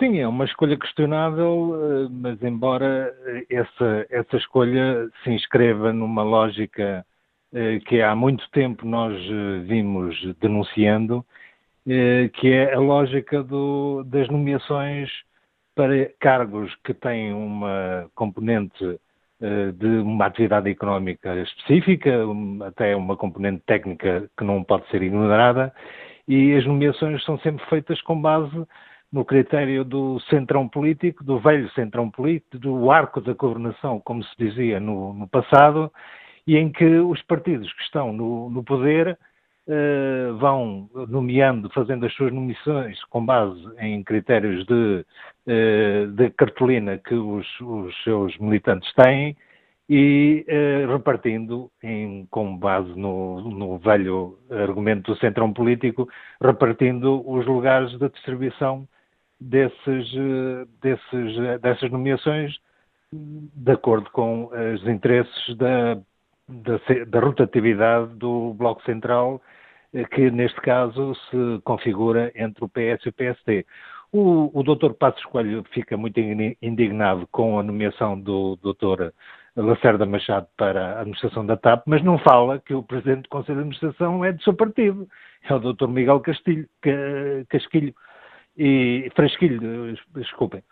[0.02, 3.14] Sim, é uma escolha questionável, eh, mas embora
[3.48, 7.06] essa, essa escolha se inscreva numa lógica
[7.54, 11.24] eh, que há muito tempo nós eh, vimos denunciando,
[12.34, 15.08] que é a lógica do, das nomeações
[15.74, 18.98] para cargos que têm uma componente
[19.78, 22.10] de uma atividade económica específica,
[22.66, 25.72] até uma componente técnica que não pode ser ignorada,
[26.28, 28.66] e as nomeações são sempre feitas com base
[29.12, 34.34] no critério do centrão político, do velho centrão político, do arco da governação, como se
[34.38, 35.92] dizia no, no passado,
[36.46, 39.18] e em que os partidos que estão no, no poder
[39.68, 45.06] eh, vão nomeando, fazendo as suas nomeações com base em critérios de,
[45.46, 49.36] eh, de cartolina que os, os, seus militantes têm
[49.88, 56.08] e eh, repartindo, em, com base no, no velho argumento do centrão político,
[56.42, 58.88] repartindo os lugares de distribuição
[59.42, 62.56] desses, eh, desses, eh, dessas nomeações
[63.12, 65.96] de acordo com os interesses da,
[66.48, 69.42] da, da, rotatividade do Bloco Central,
[69.92, 73.66] eh, que neste caso se configura entre o PS e o PSD.
[74.10, 74.92] O, o Dr.
[74.94, 76.18] Passos Coelho fica muito
[76.62, 79.10] indignado com a nomeação do Dr.
[79.56, 83.56] Lacerda Machado para a administração da TAP, mas não fala que o Presidente do Conselho
[83.56, 85.06] de Administração é do seu partido,
[85.48, 85.88] é o Dr.
[85.88, 86.66] Miguel Castilho,
[87.48, 87.94] Casquilho
[88.56, 90.62] e Frasquilho, desculpem.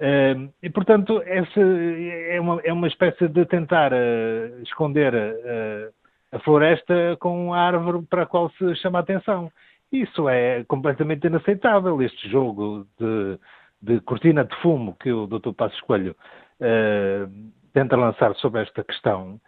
[0.00, 5.92] Uh, e, portanto, essa é uma, é uma espécie de tentar uh, esconder uh,
[6.32, 9.52] a floresta com a árvore para a qual se chama a atenção.
[9.92, 13.38] Isso é completamente inaceitável, este jogo de,
[13.82, 15.52] de cortina de fumo que o Dr.
[15.52, 16.14] Passos Coelho
[17.72, 19.40] tenta lançar sobre esta questão,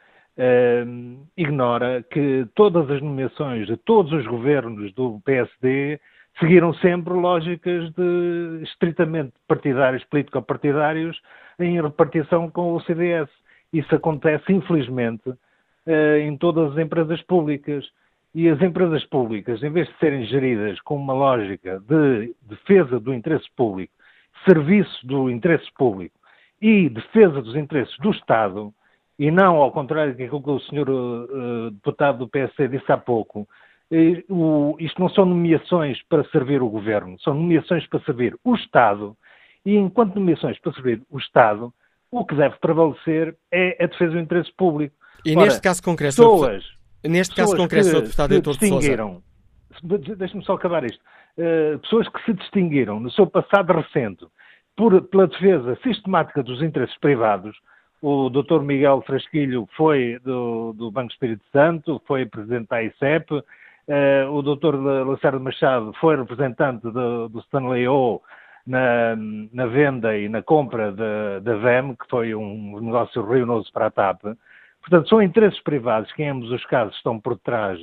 [1.36, 6.01] ignora que todas as nomeações de todos os governos do PSD
[6.39, 11.20] seguiram sempre lógicas de estritamente partidários, político-partidários,
[11.59, 13.28] em repartição com o CDS.
[13.72, 17.85] Isso acontece, infelizmente, uh, em todas as empresas públicas.
[18.35, 23.12] E as empresas públicas, em vez de serem geridas com uma lógica de defesa do
[23.12, 23.93] interesse público,
[24.49, 26.18] serviço do interesse público
[26.61, 28.72] e defesa dos interesses do Estado,
[29.18, 33.47] e não ao contrário do que o senhor uh, deputado do PSD disse há pouco,
[34.28, 39.16] o, isto não são nomeações para servir o governo, são nomeações para servir o Estado,
[39.64, 41.72] e enquanto nomeações para servir o Estado,
[42.11, 44.95] o que deve prevalecer é a defesa do interesse público.
[45.24, 46.64] E Ora, neste caso concreto, pessoas,
[47.05, 48.03] neste caso concreto, Sr.
[48.03, 49.22] Deputado Heitor de Sousa...
[49.82, 51.01] Deixe-me só acabar isto.
[51.36, 54.26] Uh, pessoas que se distinguiram no seu passado recente
[54.76, 57.57] por, pela defesa sistemática dos interesses privados.
[58.03, 58.61] O Dr.
[58.61, 63.43] Miguel Frasquilho foi do, do Banco Espírito Santo, foi presidente da ICEP,
[64.30, 64.76] o Dr.
[65.07, 68.20] Lacerda Machado foi representante do, do Stanley O
[68.66, 69.16] na,
[69.53, 74.22] na, venda e na compra da VEM, que foi um negócio ruinoso para a TAP.
[74.80, 77.78] Portanto, são interesses privados que, em ambos os casos, estão por trás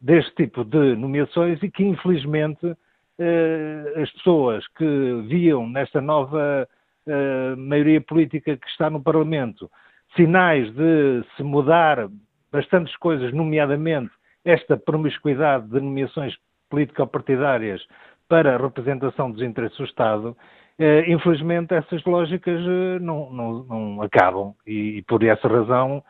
[0.00, 2.76] deste tipo de nomeações e que, infelizmente,
[3.18, 6.66] eh, as pessoas que viam nesta nova
[7.06, 9.70] eh, maioria política que está no Parlamento
[10.16, 12.08] sinais de se mudar
[12.50, 14.10] bastantes coisas, nomeadamente
[14.44, 16.34] esta promiscuidade de nomeações
[16.68, 17.82] político-partidárias
[18.28, 20.36] para a representação dos interesses do Estado,
[20.78, 22.60] eh, infelizmente essas lógicas
[23.00, 24.54] não, não, não acabam.
[24.66, 26.02] E, e, por essa razão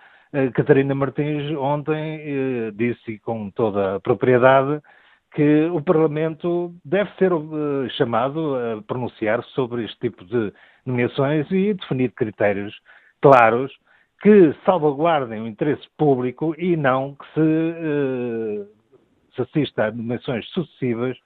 [0.54, 4.80] Catarina Martins ontem disse com toda a propriedade
[5.34, 7.32] que o Parlamento deve ser
[7.96, 10.52] chamado a pronunciar sobre este tipo de
[10.84, 12.74] nomeações e definir critérios
[13.20, 13.72] claros
[14.20, 18.68] que salvaguardem o interesse público e não que se, uh,
[19.34, 21.16] se assista a nomeações sucessivas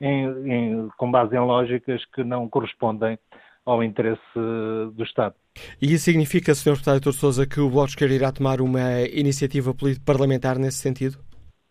[0.00, 3.18] em, em, com base em lógicas que não correspondem
[3.64, 5.34] ao interesse do Estado.
[5.80, 6.72] E isso significa, Sr.
[6.72, 7.12] Deputado Dr.
[7.12, 9.74] Sousa, que o Bloco de Esquerda irá tomar uma iniciativa
[10.04, 11.18] parlamentar nesse sentido?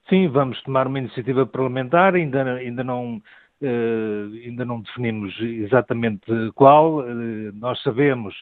[0.07, 3.17] Sim, vamos tomar uma iniciativa parlamentar, ainda, ainda, não,
[3.61, 6.25] uh, ainda não definimos exatamente
[6.55, 6.99] qual.
[6.99, 8.34] Uh, nós sabemos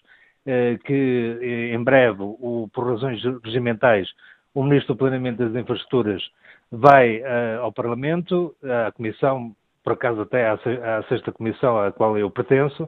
[0.85, 4.07] que em breve, o, por razões regimentais,
[4.53, 6.23] o Ministro do Planeamento das Infraestruturas
[6.71, 7.21] vai
[7.61, 12.87] ao Parlamento, à Comissão, por acaso até à, à sexta Comissão à qual eu pertenço,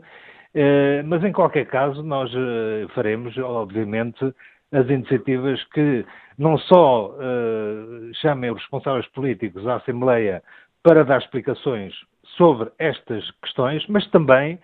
[1.05, 2.31] mas em qualquer caso nós
[2.95, 4.33] faremos, obviamente,
[4.71, 6.05] as iniciativas que
[6.37, 10.43] não só uh, chamem os responsáveis políticos à Assembleia
[10.83, 11.93] para dar explicações
[12.37, 14.59] sobre estas questões, mas também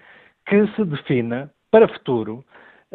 [0.45, 2.45] que se defina para futuro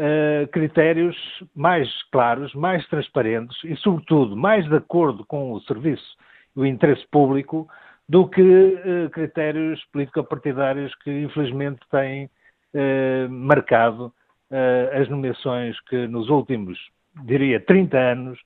[0.01, 1.17] uh, critérios
[1.55, 6.17] mais claros, mais transparentes e, sobretudo, mais de acordo com o serviço
[6.57, 7.69] e o interesse público
[8.09, 12.29] do que uh, critérios político-partidários que, infelizmente, têm
[13.29, 14.13] marcado
[14.93, 16.79] as nomeações que nos últimos
[17.25, 18.39] diria, 30 anos,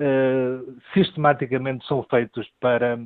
[0.00, 2.98] uh, sistematicamente são feitos para,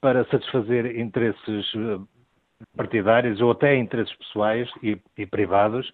[0.00, 1.98] para satisfazer interesses eh,
[2.76, 5.90] partidários ou até interesses pessoais e, e privados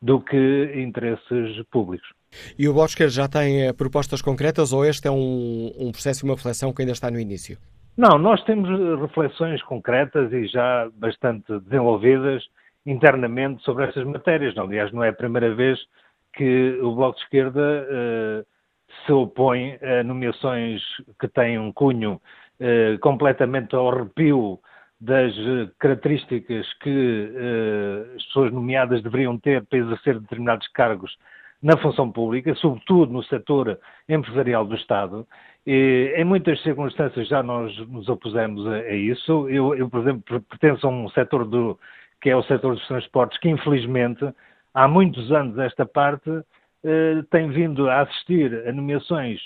[0.00, 2.08] do que interesses públicos.
[2.58, 6.28] E o Bosquer já tem eh, propostas concretas ou este é um, um processo e
[6.28, 7.58] uma reflexão que ainda está no início?
[7.96, 8.68] Não, nós temos
[9.00, 12.44] reflexões concretas e já bastante desenvolvidas
[12.84, 14.56] internamente sobre essas matérias.
[14.58, 15.78] Aliás, não é a primeira vez
[16.34, 18.46] que o Bloco de Esquerda uh,
[19.04, 20.82] se opõe a nomeações
[21.18, 22.20] que têm um cunho
[22.60, 24.60] uh, completamente ao arrepio
[25.00, 25.34] das
[25.78, 31.16] características que uh, as pessoas nomeadas deveriam ter para exercer determinados cargos
[31.62, 33.78] na função pública, sobretudo no setor
[34.08, 35.26] empresarial do Estado.
[35.66, 39.48] E, em muitas circunstâncias já nós nos opusemos a, a isso.
[39.48, 41.78] Eu, eu, por exemplo, pertenço a um setor do,
[42.20, 44.24] que é o setor dos transportes, que infelizmente
[44.74, 46.30] há muitos anos esta parte
[46.84, 49.40] eh, tem vindo a assistir a nomeações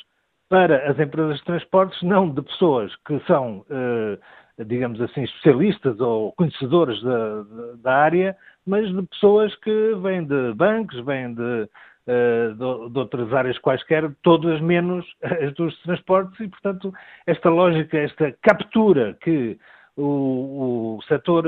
[0.48, 4.18] para as empresas de transportes, não de pessoas que são, eh,
[4.66, 7.44] digamos assim, especialistas ou conhecedoras da,
[7.82, 8.36] da, área,
[8.66, 11.68] mas de pessoas que vêm de bancos, vêm de,
[12.06, 16.92] eh, de, outras áreas quaisquer, todas menos as dos transportes, e, portanto,
[17.26, 19.58] esta lógica, esta captura que
[19.96, 21.44] o, o setor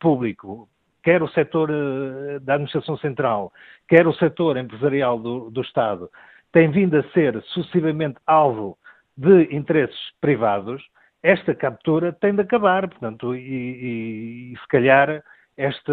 [0.00, 0.68] público
[1.02, 3.52] quer o setor eh, da administração central,
[3.88, 6.10] quer o setor empresarial do, do Estado,
[6.52, 8.76] tem vindo a ser sucessivamente alvo
[9.16, 10.82] de interesses privados,
[11.22, 15.22] esta captura tem de acabar, portanto, e, e, e se calhar
[15.56, 15.92] esta,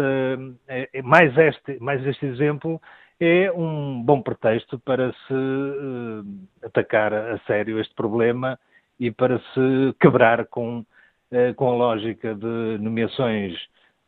[0.68, 2.80] eh, mais, este, mais este exemplo
[3.18, 6.24] é um bom pretexto para se uh,
[6.62, 8.58] atacar a sério este problema
[9.00, 13.54] e para se quebrar com, uh, com a lógica de nomeações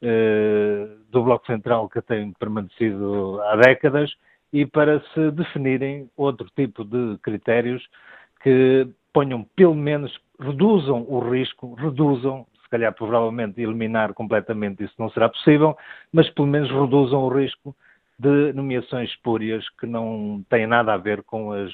[0.03, 4.15] uh, do Bloco Central que tem permanecido há décadas
[4.53, 7.83] e para se definirem outro tipo de critérios
[8.43, 15.11] que ponham, pelo menos, reduzam o risco, reduzam, se calhar provavelmente eliminar completamente isso não
[15.11, 15.77] será possível,
[16.13, 17.75] mas pelo menos reduzam o risco
[18.19, 21.73] de nomeações espúrias que não têm nada a ver com as,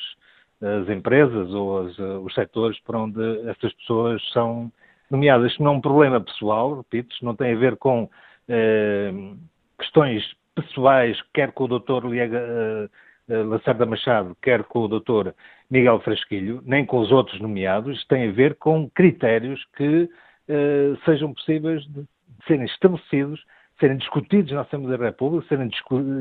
[0.61, 4.71] as empresas ou as, os setores por onde estas pessoas são
[5.11, 5.51] nomeadas.
[5.51, 8.09] Isto não é um problema pessoal, repito, isto não tem a ver com
[8.49, 9.13] eh,
[9.79, 10.23] questões
[10.55, 12.07] pessoais, quer com o Dr.
[12.07, 12.91] Liega, uh,
[13.29, 15.31] Lacerda Machado, quer com o Dr.
[15.71, 20.03] Miguel Frasquilho, nem com os outros nomeados, tem a ver com critérios que
[20.49, 22.05] uh, sejam possíveis de
[22.47, 23.41] serem estabelecidos
[23.79, 25.69] serem discutidos na Assembleia da República, serem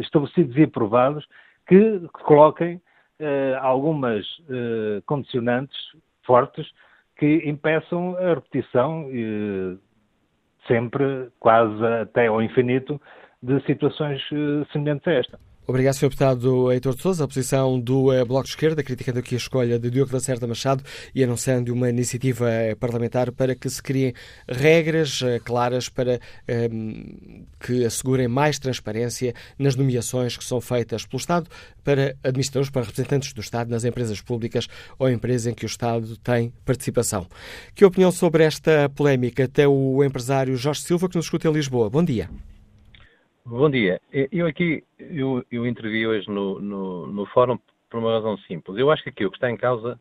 [0.02, 1.26] estabelecidos e aprovados,
[1.68, 2.82] que, que coloquem
[3.20, 5.78] eh, algumas eh, condicionantes
[6.24, 6.68] fortes
[7.16, 9.78] que impeçam a repetição, eh,
[10.68, 13.00] sempre, quase até ao infinito,
[13.42, 15.53] de situações eh, semelhantes a esta.
[15.66, 16.10] Obrigado, Sr.
[16.10, 17.24] Deputado Heitor de Sousa.
[17.24, 20.84] A posição do eh, Bloco de Esquerda, criticando aqui a escolha de Diogo Lacerda Machado
[21.16, 24.14] e anunciando uma iniciativa eh, parlamentar para que se criem
[24.46, 31.06] regras eh, claras para um, ehm, que assegurem mais transparência nas nomeações que são feitas
[31.06, 31.50] pelo Estado
[31.82, 34.68] para administradores, para representantes do Estado nas empresas públicas
[35.00, 37.26] ou empresas em que o Estado tem participação.
[37.74, 41.90] Que opinião sobre esta polémica tem o empresário Jorge Silva, que nos escuta em Lisboa?
[41.90, 42.30] Bom dia.
[43.46, 44.00] Bom dia.
[44.32, 48.78] Eu aqui, eu, eu intervi hoje no, no, no, fórum por uma razão simples.
[48.78, 50.00] Eu acho que aqui o que está em causa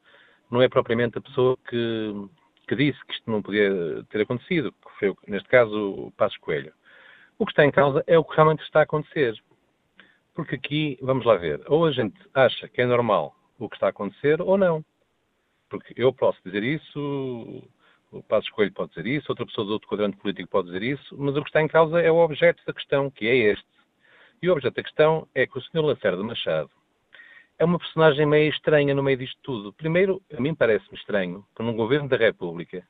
[0.49, 2.28] não é propriamente a pessoa que,
[2.68, 6.72] que disse que isto não podia ter acontecido, que foi, neste caso, o Passos Coelho.
[7.36, 9.34] O que está em causa é o que realmente está a acontecer.
[10.34, 13.86] Porque aqui, vamos lá ver, ou a gente acha que é normal o que está
[13.86, 14.84] a acontecer ou não.
[15.68, 17.68] Porque eu posso dizer isso,
[18.12, 21.16] o Passo Escolho pode dizer isso, outra pessoa do outro quadrante político pode dizer isso,
[21.18, 23.66] mas o que está em causa é o objeto da questão, que é este.
[24.42, 25.82] E o objeto da questão é que o Sr.
[25.82, 26.70] Lacerda Machado
[27.58, 29.72] é uma personagem meio estranha no meio disto tudo.
[29.72, 32.84] Primeiro, a mim parece-me estranho que num governo da República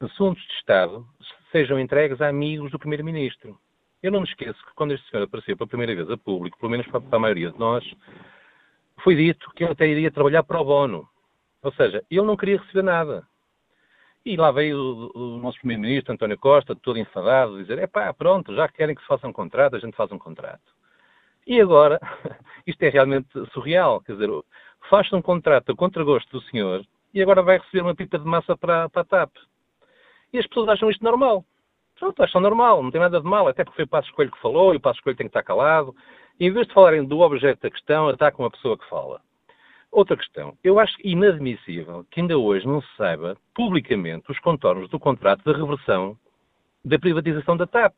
[0.00, 1.04] assuntos de Estado
[1.50, 3.58] sejam entregues a amigos do Primeiro-Ministro.
[4.00, 6.70] Eu não me esqueço que quando este senhor apareceu pela primeira vez a público, pelo
[6.70, 7.84] menos para a maioria de nós,
[9.02, 11.08] foi dito que ele até iria trabalhar para o bono.
[11.62, 13.26] Ou seja, ele não queria receber nada.
[14.24, 18.54] E lá veio o, o nosso Primeiro-Ministro, António Costa, todo enfadado, dizer: é pá, pronto,
[18.54, 20.60] já querem que se faça um contrato, a gente faz um contrato.
[21.46, 21.98] E agora,
[22.66, 24.28] isto é realmente surreal, quer dizer,
[24.90, 28.56] faz-se um contrato a contragosto do senhor e agora vai receber uma pipa de massa
[28.56, 29.32] para, para a TAP.
[30.32, 31.44] E as pessoas acham isto normal.
[31.98, 34.40] Pronto, acham normal, não tem nada de mal, até porque foi o Passo Escolho que
[34.40, 35.94] falou e o Passo Escolho tem que estar calado.
[36.38, 39.20] E em vez de falarem do objeto da questão, atacam a pessoa que fala.
[39.90, 40.56] Outra questão.
[40.62, 45.58] Eu acho inadmissível que ainda hoje não se saiba publicamente os contornos do contrato de
[45.58, 46.16] reversão
[46.84, 47.94] da privatização da TAP.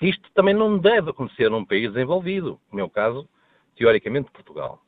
[0.00, 3.28] Isto também não deve acontecer num país desenvolvido, no meu caso,
[3.76, 4.80] teoricamente Portugal.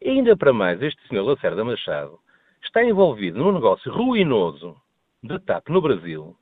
[0.00, 2.18] E ainda para mais, este senhor Lacerda Machado
[2.62, 4.76] está envolvido num negócio ruinoso
[5.22, 6.36] da TAP no Brasil.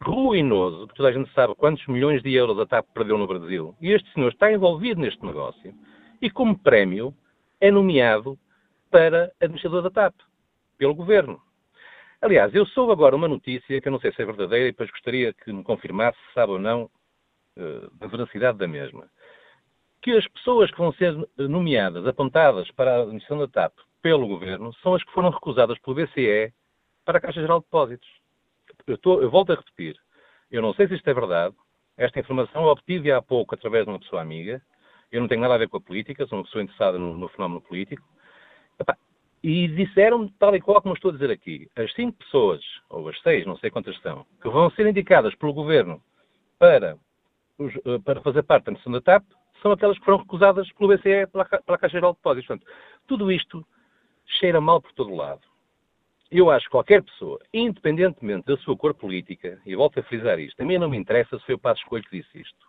[0.00, 3.74] Ruinoso, porque toda a gente sabe quantos milhões de euros a TAP perdeu no Brasil.
[3.80, 5.74] E este senhor está envolvido neste negócio.
[6.20, 7.14] E como prémio
[7.60, 8.38] é nomeado
[8.90, 10.14] para administrador da TAP,
[10.78, 11.40] pelo governo.
[12.20, 14.90] Aliás, eu soube agora uma notícia que eu não sei se é verdadeira e depois
[14.90, 16.84] gostaria que me confirmasse se sabe ou não
[17.56, 19.08] uh, da veracidade da mesma.
[20.00, 24.72] Que as pessoas que vão ser nomeadas, apontadas para a administração da TAP pelo governo,
[24.82, 26.52] são as que foram recusadas pelo BCE
[27.04, 28.08] para a Caixa Geral de Depósitos.
[28.86, 29.96] Eu, eu volto a repetir.
[30.50, 31.54] Eu não sei se isto é verdade.
[31.96, 34.62] Esta informação eu obtive há pouco através de uma pessoa amiga.
[35.10, 37.28] Eu não tenho nada a ver com a política, sou uma pessoa interessada no, no
[37.28, 38.02] fenómeno político.
[38.78, 38.96] Epá,
[39.42, 43.20] e disseram-me, tal e qual como estou a dizer aqui, as cinco pessoas, ou as
[43.20, 46.02] seis, não sei quantas são, que vão ser indicadas pelo governo
[46.58, 46.98] para,
[47.60, 49.24] eh, para fazer parte da missão da TAP,
[49.62, 52.46] são aquelas que foram recusadas pelo BCE pela, pela Caixa Geral de Depósitos.
[52.46, 52.66] Portanto,
[53.06, 53.66] tudo isto
[54.26, 55.42] cheira mal por todo lado.
[56.30, 60.60] Eu acho que qualquer pessoa, independentemente da sua cor política, e volto a frisar isto,
[60.60, 62.66] a mim não me interessa se foi o Passo Escolho que disse isto.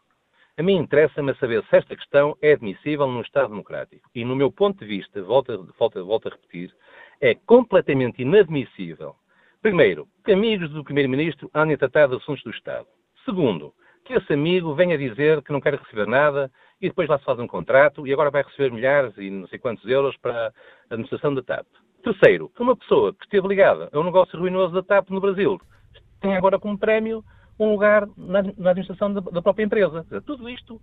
[0.60, 4.10] A mim interessa-me saber se esta questão é admissível num Estado democrático.
[4.16, 6.74] E, no meu ponto de vista, volto, volto, volto a repetir,
[7.22, 9.16] é completamente inadmissível,
[9.62, 12.88] primeiro, que amigos do Primeiro-Ministro andem tratar de assuntos do Estado.
[13.24, 13.72] Segundo,
[14.04, 16.52] que esse amigo venha dizer que não quer receber nada
[16.82, 19.60] e depois lá se faz um contrato e agora vai receber milhares e não sei
[19.60, 20.52] quantos euros para a
[20.90, 21.68] administração da TAP.
[22.04, 25.62] Terceiro, que uma pessoa que esteve ligada a um negócio ruinoso da TAP no Brasil
[26.20, 27.24] tem agora como prémio
[27.60, 30.04] um lugar na, na administração da, da, própria empresa.
[30.04, 30.80] Dizer, tudo isto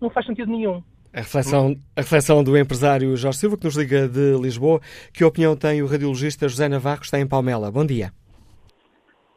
[0.00, 0.82] não faz sentido nenhum.
[1.12, 4.80] A reflexão, a reflexão do empresário Jorge Silva, que nos liga de Lisboa.
[5.14, 7.70] Que opinião tem o radiologista José Navarro, que está em Palmela?
[7.70, 8.10] Bom dia.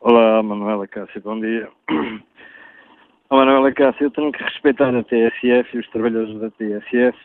[0.01, 1.69] Olá, Manuela Cássio, bom dia.
[3.31, 7.15] Oh, Manuela Cássio, eu tenho que respeitar a TSF e os trabalhadores da TSF,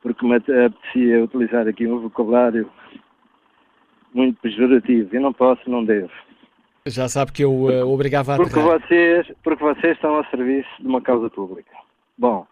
[0.00, 2.66] porque me apetecia utilizar aqui um vocabulário
[4.14, 5.14] muito pejorativo.
[5.14, 6.10] E não posso, não devo.
[6.86, 10.86] Já sabe que eu uh, obrigava a porque vocês, porque vocês estão ao serviço de
[10.86, 11.72] uma causa pública.
[12.16, 12.46] Bom,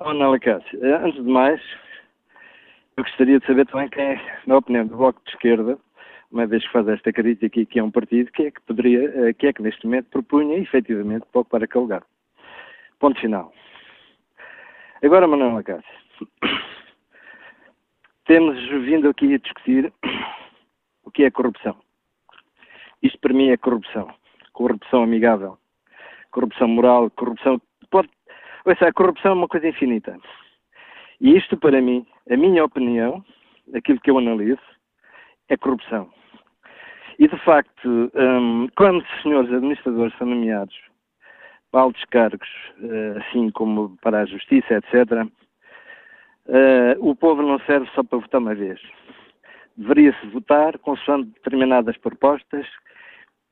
[0.00, 1.60] Manuela Cássio, eh, antes de mais,
[2.96, 5.78] eu gostaria de saber também quem é, na opinião do Bloco de Esquerda,
[6.32, 9.28] uma vez que faz esta crítica aqui, que é um partido, que é que poderia,
[9.28, 12.02] eh, que é que neste momento propunha efetivamente para ocupar aquele lugar.
[12.98, 13.52] Ponto final.
[15.04, 15.84] Agora, Manuel Acácio,
[18.26, 19.92] temos vindo aqui a discutir
[21.04, 21.83] o que é corrupção.
[23.04, 24.08] Isto para mim é corrupção.
[24.54, 25.58] Corrupção amigável.
[26.30, 27.60] Corrupção moral, corrupção.
[27.90, 28.08] Pode...
[28.64, 30.18] Ouça, a corrupção é uma coisa infinita.
[31.20, 33.22] E isto para mim, a minha opinião,
[33.74, 34.62] aquilo que eu analiso,
[35.50, 36.10] é corrupção.
[37.18, 40.74] E, de facto, um, quando os senhores administradores são nomeados
[41.70, 42.48] para altos cargos,
[42.78, 45.30] uh, assim como para a justiça, etc., uh,
[46.48, 48.80] eh, o povo não serve só para votar uma vez.
[49.76, 52.66] Deveria-se votar consoante determinadas propostas,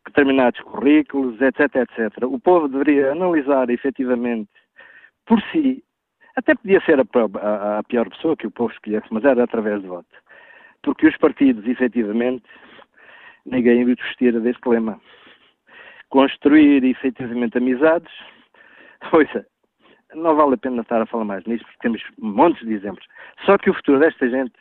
[0.07, 2.25] determinados currículos, etc., etc.
[2.25, 4.51] O povo deveria analisar efetivamente
[5.27, 5.83] por si,
[6.37, 7.05] até podia ser a,
[7.41, 10.23] a, a pior pessoa que o povo escolhesse, mas era através de voto
[10.83, 12.45] porque os partidos, efetivamente,
[13.47, 15.01] ninguém vestir deste lema.
[16.11, 18.13] Construir, efetivamente, amizades,
[19.13, 19.47] ouça,
[20.15, 23.07] não vale a pena estar a falar mais nisso, porque temos montes de exemplos.
[23.47, 24.53] Só que o futuro desta gente,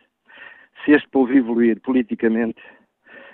[0.86, 2.62] se este povo evoluir politicamente,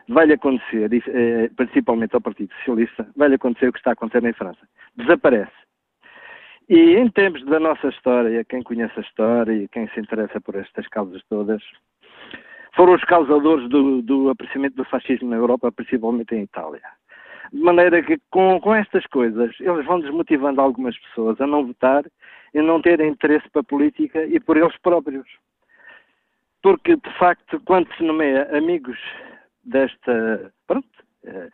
[0.08, 4.34] vai-lhe acontecer, eh, principalmente ao Partido Socialista, vai-lhe acontecer o que está a acontecer em
[4.34, 4.68] França.
[4.95, 5.51] Desaparece.
[6.70, 10.55] E em termos da nossa história, quem conhece a história e quem se interessa por
[10.55, 11.64] estas causas todas,
[12.76, 16.82] foram os causadores do, do aparecimento do fascismo na Europa, principalmente em Itália.
[17.51, 22.03] De maneira que, com, com estas coisas, eles vão desmotivando algumas pessoas a não votar
[22.53, 25.28] e não terem interesse para a política e por eles próprios.
[26.62, 28.99] Porque, de facto, quando se nomeia amigos
[29.68, 30.51] desta.
[30.65, 30.88] Pronto,
[31.26, 31.49] eh,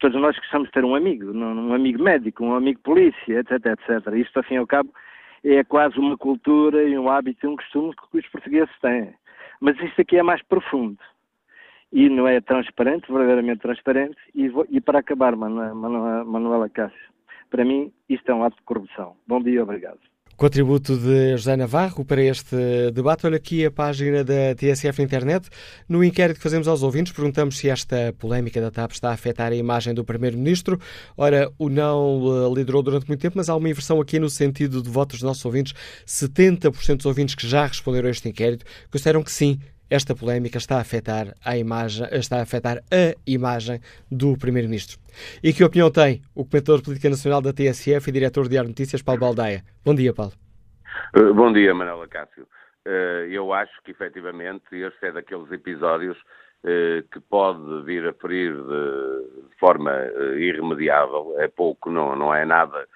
[0.00, 4.14] todos nós gostamos de ter um amigo, um amigo médico, um amigo polícia, etc, etc.
[4.14, 4.92] Isto, assim ao cabo,
[5.44, 9.14] é quase uma cultura e um hábito e um costume que os portugueses têm.
[9.60, 10.98] Mas isto aqui é mais profundo
[11.92, 14.18] e não é transparente, verdadeiramente transparente.
[14.34, 17.12] E, vou, e para acabar, Manuela, Manuela Cássio,
[17.50, 19.16] para mim isto é um ato de corrupção.
[19.26, 20.00] Bom dia, obrigado.
[20.38, 22.54] Contributo de José Navarro para este
[22.92, 23.26] debate.
[23.26, 25.48] Olha aqui a página da TSF na internet.
[25.88, 29.50] No inquérito que fazemos aos ouvintes, perguntamos se esta polémica da TAP está a afetar
[29.50, 30.78] a imagem do Primeiro-Ministro.
[31.16, 34.80] Ora, o não eh, liderou durante muito tempo, mas há uma inversão aqui no sentido
[34.80, 35.74] de votos dos nossos ouvintes.
[36.06, 39.58] 70% dos ouvintes que já responderam a este inquérito consideram que sim,
[39.90, 43.80] esta polémica está a afetar a imagem, está a afetar a imagem
[44.10, 44.98] do Primeiro-Ministro.
[45.42, 48.68] E que opinião tem o comentador de política nacional da TSF e diretor de Diário
[48.68, 49.62] Notícias, Paulo Baldaia?
[49.84, 50.32] Bom dia, Paulo.
[51.16, 52.46] Uh, bom dia, Manuela Cássio.
[52.86, 58.54] Uh, eu acho que, efetivamente, este é daqueles episódios uh, que pode vir a ferir
[58.54, 59.92] de forma
[60.36, 61.34] irremediável.
[61.38, 62.86] É pouco, não, não é nada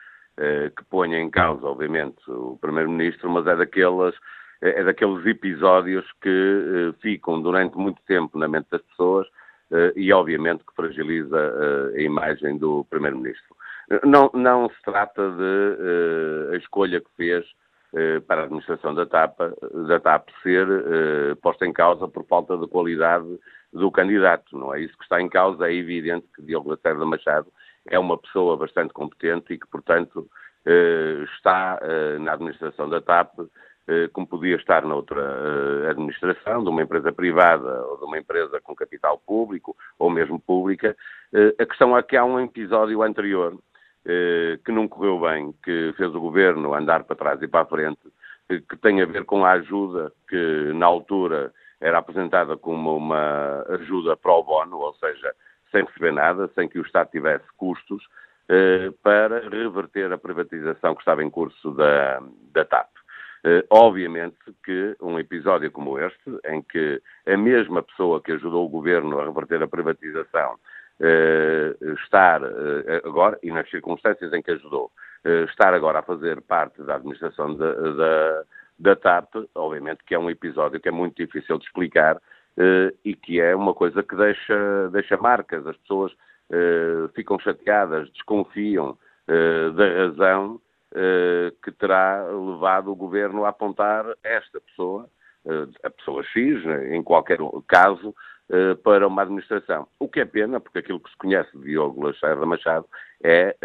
[0.76, 4.14] que ponha em causa, obviamente, o Primeiro-Ministro, mas é daquelas
[4.62, 9.92] é, é daqueles episódios que uh, ficam durante muito tempo na mente das pessoas uh,
[9.96, 13.56] e, obviamente, que fragiliza uh, a imagem do Primeiro-Ministro.
[14.04, 17.44] Não, não se trata de a escolha que fez
[18.26, 19.38] para a administração da TAP,
[19.86, 20.66] da TAP ser
[21.42, 23.26] posta em causa por falta de qualidade
[23.70, 24.56] do candidato.
[24.56, 25.68] Não é isso que está em causa.
[25.68, 27.48] É evidente que Diogo Lacerda Machado
[27.86, 30.26] é uma pessoa bastante competente e que, portanto,
[31.34, 31.78] está
[32.18, 33.44] na administração da TAP eh,
[34.12, 38.74] como podia estar noutra eh, administração, de uma empresa privada ou de uma empresa com
[38.74, 40.96] capital público ou mesmo pública.
[41.32, 43.56] Eh, a questão é que há um episódio anterior
[44.64, 48.00] que não correu bem, que fez o governo andar para trás e para a frente,
[48.48, 54.16] que tem a ver com a ajuda que na altura era apresentada como uma ajuda
[54.16, 55.32] pro bono, ou seja,
[55.70, 58.02] sem receber nada, sem que o Estado tivesse custos,
[59.04, 62.20] para reverter a privatização que estava em curso da,
[62.52, 62.88] da TAP.
[63.44, 68.68] Uh, obviamente que um episódio como este, em que a mesma pessoa que ajudou o
[68.68, 70.54] governo a reverter a privatização
[71.00, 74.92] uh, estar uh, agora, e nas circunstâncias em que ajudou,
[75.48, 78.42] estar agora a fazer parte da administração da, da,
[78.78, 82.20] da TAP, obviamente que é um episódio que é muito difícil de explicar
[83.04, 85.64] e que é uma coisa que deixa, deixa marcas.
[85.64, 86.12] As pessoas
[87.14, 88.98] ficam chateadas, desconfiam
[89.76, 90.60] da razão
[91.62, 95.08] que terá levado o governo a apontar esta pessoa,
[95.82, 98.14] a pessoa X, em qualquer caso,
[98.82, 99.88] para uma administração.
[99.98, 102.86] O que é pena, porque aquilo que se conhece de Diogo Lacerda Machado
[103.22, 103.56] é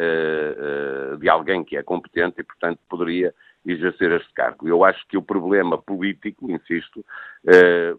[1.19, 3.33] de alguém que é competente e, portanto, poderia
[3.65, 4.65] exercer este cargo.
[4.65, 7.03] Eu acho que o problema político, insisto,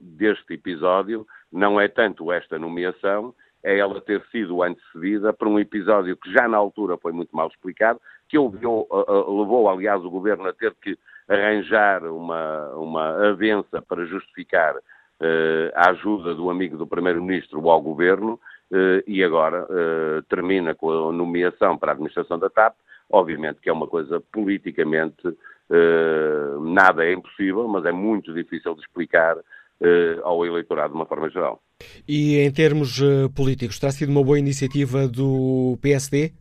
[0.01, 6.17] deste episódio não é tanto esta nomeação, é ela ter sido antecedida por um episódio
[6.17, 10.53] que já na altura foi muito mal explicado, que levou, levou aliás, o governo a
[10.53, 10.99] ter que
[11.29, 18.41] arranjar uma, uma avença para justificar uh, a ajuda do amigo do Primeiro-Ministro ao governo
[18.73, 22.75] uh, e agora uh, termina com a nomeação para a administração da TAP.
[23.11, 25.37] Obviamente que é uma coisa politicamente
[26.61, 29.37] nada é impossível, mas é muito difícil de explicar
[30.23, 31.61] ao eleitorado de uma forma geral.
[32.07, 33.01] E em termos
[33.35, 36.33] políticos, terá sido uma boa iniciativa do PSD?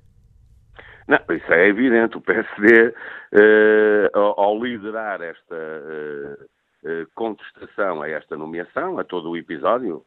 [1.08, 2.18] Não, isso é evidente.
[2.18, 2.94] O PSD,
[3.32, 6.38] eh, ao liderar esta eh,
[6.86, 10.06] eh, contestação a esta nomeação, a todo o episódio,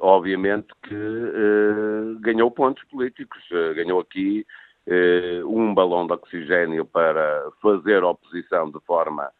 [0.00, 3.42] obviamente que ganhou pontos políticos.
[3.74, 4.46] ganhou aqui
[5.46, 9.30] um balão de oxigênio para fazer oposição de forma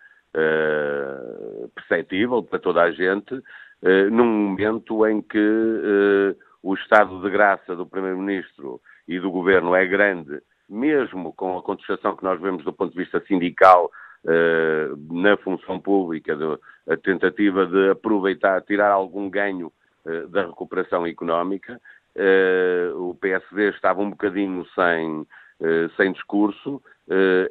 [1.75, 3.41] perceptível para toda a gente,
[4.11, 10.41] num momento em que o estado de graça do Primeiro-Ministro e do governo é grande,
[10.69, 13.91] mesmo com a contestação que nós vemos do ponto de vista sindical
[14.25, 16.45] uh, na função pública, de,
[16.93, 19.73] a tentativa de aproveitar, tirar algum ganho
[20.05, 21.81] uh, da recuperação económica.
[22.17, 25.27] Uh, o PSD estava um bocadinho sem,
[25.97, 26.81] sem discurso.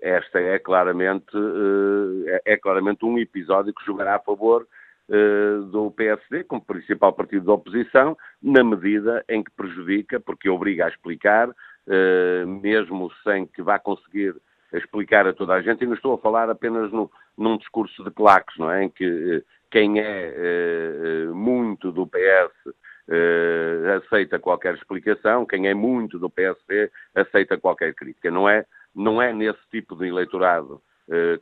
[0.02, 1.36] esta é claramente,
[2.28, 4.66] é, é claramente um episódio que jogará a favor
[5.72, 10.90] do PSD como principal partido da oposição, na medida em que prejudica, porque obriga a
[10.90, 14.36] explicar, uh, mesmo sem que vá conseguir
[14.72, 18.12] explicar a toda a gente, e não estou a falar apenas no, num discurso de
[18.12, 18.86] claques, não é?
[18.86, 22.76] Em que uh, quem é muito do PS
[23.98, 28.30] aceita qualquer explicação, quem é muito do PSD aceita qualquer crítica.
[28.30, 30.80] Não é, não é nesse tipo de eleitorado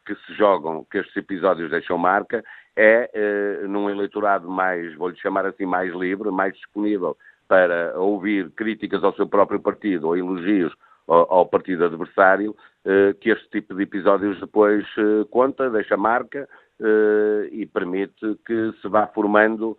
[0.06, 2.44] que se jogam, que estes episódios deixam marca,
[2.76, 7.16] é num eleitorado mais, vou-lhe chamar assim, mais livre, mais disponível
[7.48, 10.74] para ouvir críticas ao seu próprio partido ou elogios
[11.06, 12.56] ao, partido adversário,
[12.86, 16.48] eh, que este tipo de episódios depois eh, conta, deixa marca
[16.80, 19.78] eh, e permite que se vá formando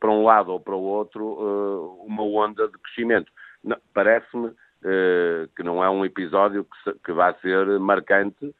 [0.00, 3.32] para um lado ou para o outro uma onda de crescimento.
[3.94, 4.50] Parece-me
[5.56, 6.66] que não é um episódio
[7.02, 8.54] que vai ser marcante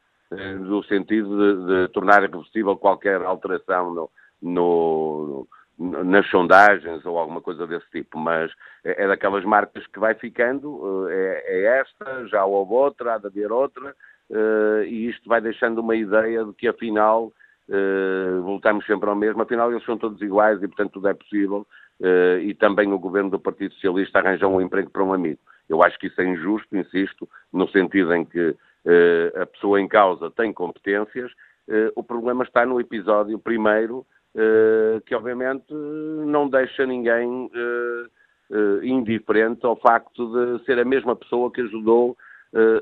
[0.59, 4.09] no sentido de, de tornar irreversível qualquer alteração no,
[4.41, 8.51] no, nas sondagens ou alguma coisa desse tipo, mas
[8.83, 13.17] é, é daquelas marcas que vai ficando, eh, é, é, esta, já houve outra, há
[13.17, 13.93] de haver outra,
[14.29, 17.33] uh, e isto vai deixando uma ideia de que afinal
[17.67, 21.67] uh, voltamos sempre ao mesmo, afinal eles são todos iguais e portanto tudo é possível,
[22.41, 25.39] e também o governo do Partido Socialista arranja um emprego para um amigo.
[25.69, 28.53] Eu acho que isso é injusto, insisto, no sentido em que
[29.41, 31.31] a pessoa em causa tem competências,
[31.95, 34.05] o problema está no episódio primeiro
[34.37, 38.05] eh, que obviamente não deixa ninguém eh,
[38.51, 42.17] eh, indiferente ao facto de ser a mesma pessoa que ajudou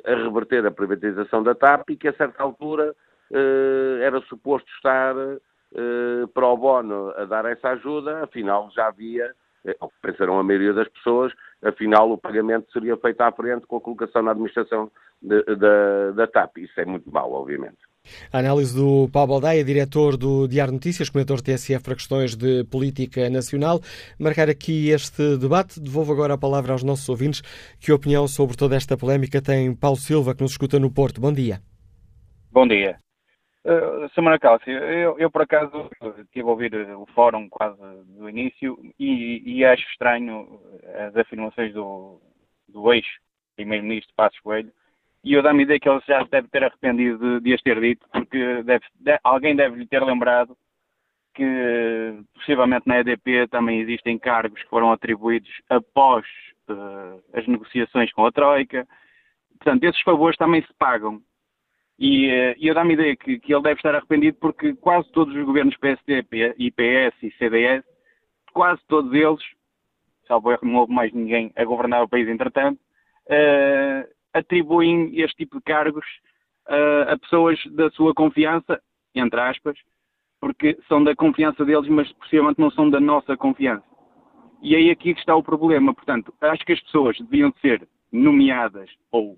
[0.06, 2.94] a reverter a privatização da TAP e que a certa altura
[4.04, 5.16] era suposto estar
[6.32, 9.34] para o bono a dar essa ajuda, afinal já havia,
[10.02, 11.32] pensaram a maioria das pessoas,
[11.64, 14.92] afinal o pagamento seria feito à frente com a colocação na administração
[15.22, 16.58] da, da TAP.
[16.58, 17.78] Isso é muito mau, obviamente.
[18.34, 23.30] A análise do Paulo Baldaia, diretor do Diário Notícias, comentador TSF para questões de política
[23.30, 23.80] nacional.
[24.20, 27.42] Marcar aqui este debate, devolvo agora a palavra aos nossos ouvintes.
[27.80, 31.22] Que opinião sobre toda esta polémica tem Paulo Silva, que nos escuta no Porto?
[31.22, 31.62] Bom dia.
[32.52, 33.03] Bom dia.
[33.66, 35.90] Uh, Semana Cássio, eu, eu, por acaso
[36.20, 40.60] estive a ouvir o fórum quase do início e, e acho estranho
[41.08, 42.20] as afirmações do,
[42.68, 44.72] do ex-primeiro-ministro Passos Coelho
[45.24, 47.80] e eu dá-me ideia que ele já se deve ter arrependido de, de as ter
[47.80, 50.58] dito, porque deve, de, alguém deve lhe ter lembrado
[51.34, 56.26] que possivelmente na EDP também existem cargos que foram atribuídos após
[56.70, 58.86] uh, as negociações com a Troika.
[59.58, 61.22] Portanto, esses favores também se pagam.
[62.00, 65.46] E, uh, eu dá-me ideia que, que, ele deve estar arrependido porque quase todos os
[65.46, 66.26] governos PSD,
[66.58, 67.84] IPS e CDS,
[68.52, 69.44] quase todos eles,
[70.28, 72.80] salvo erro, não houve mais ninguém a governar o país entretanto,
[73.28, 76.06] uh, atribuem este tipo de cargos
[76.68, 78.82] uh, a pessoas da sua confiança,
[79.14, 79.78] entre aspas,
[80.40, 83.86] porque são da confiança deles, mas possivelmente não são da nossa confiança.
[84.62, 85.94] E aí aqui que está o problema.
[85.94, 89.38] Portanto, acho que as pessoas deviam ser nomeadas ou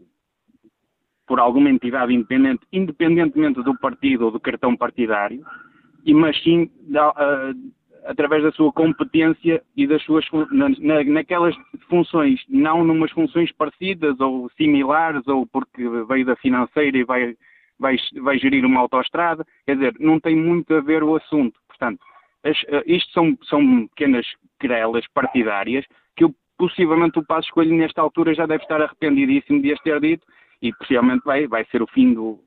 [1.27, 5.43] por alguma entidade independente, independentemente do partido ou do cartão partidário,
[6.05, 7.73] e mas sim da, uh,
[8.05, 11.55] através da sua competência e das suas na, na, naquelas
[11.89, 17.35] funções, não numas funções parecidas ou similares ou porque veio da financeira e vai
[17.79, 21.59] vai, vai gerir uma autoestrada, quer dizer, não tem muito a ver o assunto.
[21.67, 21.99] Portanto,
[22.43, 24.25] as, uh, isto são, são pequenas
[24.59, 29.73] querelas partidárias que eu, possivelmente o Passo Escolho nesta altura já deve estar arrependidíssimo de
[29.73, 30.25] as ter dito
[30.65, 32.39] e possivelmente vai, vai ser o fim do,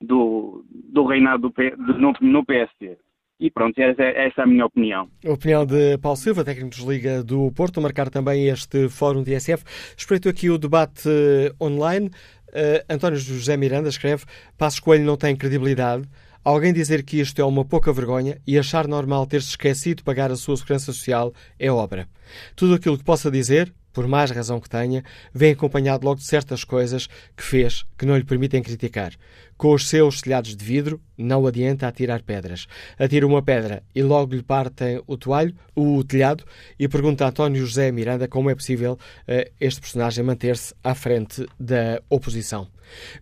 [0.00, 2.96] do, do reinado do, do, no, no PSD.
[3.38, 5.10] E pronto, essa, é a minha opinião.
[5.26, 9.38] A opinião de Paulo Silva, técnico de Liga do Porto, marcar também este fórum de
[9.38, 9.64] SF.
[9.96, 12.06] Espreito aqui o debate uh, online.
[12.06, 14.24] Uh, António José Miranda escreve:
[14.56, 16.08] Passos Coelho não tem credibilidade.
[16.42, 20.30] Alguém dizer que isto é uma pouca vergonha e achar normal ter-se esquecido de pagar
[20.30, 22.08] a sua segurança social é obra.
[22.54, 26.64] Tudo aquilo que possa dizer, por mais razão que tenha, vem acompanhado logo de certas
[26.64, 29.14] coisas que fez que não lhe permitem criticar.
[29.56, 32.66] Com os seus telhados de vidro, não adianta atirar pedras.
[32.98, 36.44] Atira uma pedra e logo lhe partem o toalho, o telhado,
[36.78, 41.46] e pergunta a António José Miranda como é possível uh, este personagem manter-se à frente
[41.58, 42.68] da oposição.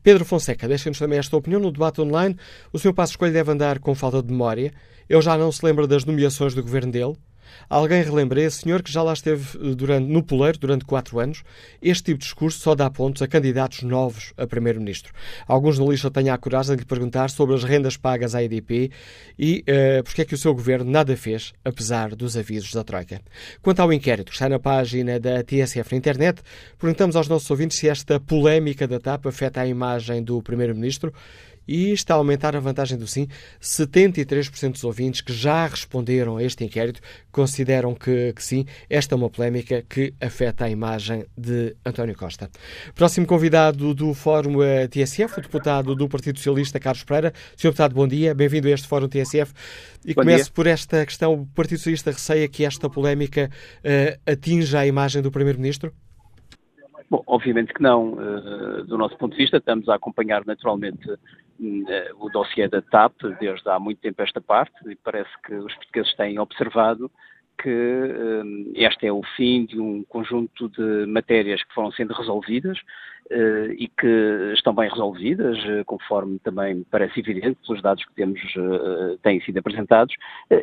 [0.03, 2.37] Pedro Fonseca, deixa-nos também esta opinião no debate online.
[2.73, 2.93] O Sr.
[2.93, 4.73] Passo Escolho deve andar com falta de memória.
[5.09, 7.15] Ele já não se lembra das nomeações do governo dele.
[7.69, 11.43] Alguém relembra esse senhor que já lá esteve eh, durante, no poleiro durante quatro anos.
[11.81, 15.13] Este tipo de discurso só dá pontos a candidatos novos a primeiro-ministro.
[15.47, 18.91] Alguns jornalistas têm a coragem de lhe perguntar sobre as rendas pagas à EDP
[19.39, 23.21] e uh, porque é que o seu governo nada fez, apesar dos avisos da Troika.
[23.63, 26.43] Quanto ao inquérito que está na página da TSF na internet,
[26.79, 31.13] perguntamos aos nossos ouvintes se esta polémica da TAP afeta a imagem do primeiro-ministro
[31.67, 33.29] e está a aumentar a vantagem do sim.
[33.61, 37.01] 73% dos ouvintes que já responderam a este inquérito
[37.31, 42.51] consideram que, que, sim, esta é uma polémica que afeta a imagem de António Costa.
[42.95, 47.33] Próximo convidado do Fórum eh, TSF, o deputado do Partido Socialista, Carlos Pereira.
[47.57, 49.53] Senhor deputado, bom dia, bem-vindo a este Fórum TSF.
[50.05, 50.53] E bom começo dia.
[50.55, 51.33] por esta questão.
[51.35, 55.93] O Partido Socialista receia que esta polémica uh, atinja a imagem do Primeiro-Ministro?
[57.11, 58.13] Bom, obviamente que não.
[58.13, 61.09] Uh, do nosso ponto de vista, estamos a acompanhar naturalmente
[62.19, 66.15] o dossiê da TAP desde há muito tempo esta parte e parece que os portugueses
[66.17, 67.11] têm observado
[67.59, 72.79] que uh, este é o fim de um conjunto de matérias que foram sendo resolvidas
[73.31, 78.41] uh, e que estão bem resolvidas, uh, conforme também parece evidente pelos dados que temos
[79.23, 80.15] têm sido apresentados,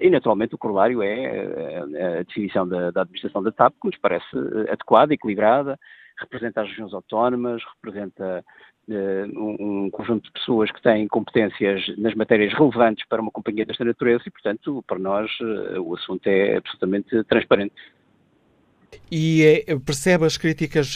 [0.01, 1.79] e naturalmente o corolário é
[2.19, 4.25] a definição da, da administração da TAP, que nos parece
[4.69, 5.79] adequada, equilibrada,
[6.21, 8.43] representa as regiões autónomas, representa uh,
[8.91, 13.83] um, um, conjunto de pessoas que têm competências nas matérias relevantes para uma companhia desta
[13.83, 17.73] natureza e, portanto, para nós uh, o assunto é absolutamente transparente.
[19.09, 20.95] E eh, percebe as críticas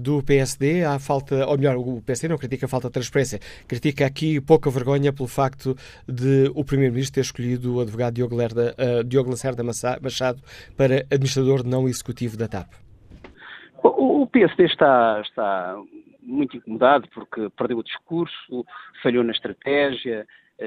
[0.00, 4.06] do PSD à falta, ou melhor, o PSD não critica a falta de transparência, critica
[4.06, 5.76] aqui pouca vergonha pelo facto
[6.08, 10.40] de o Primeiro-Ministro ter escolhido o advogado Diogo, Lerda, Diogo Lacerda Machado
[10.76, 12.68] para administrador não executivo da TAP.
[13.82, 15.76] O PSD está, está
[16.22, 18.64] muito incomodado porque perdeu o discurso,
[19.02, 20.26] falhou na estratégia,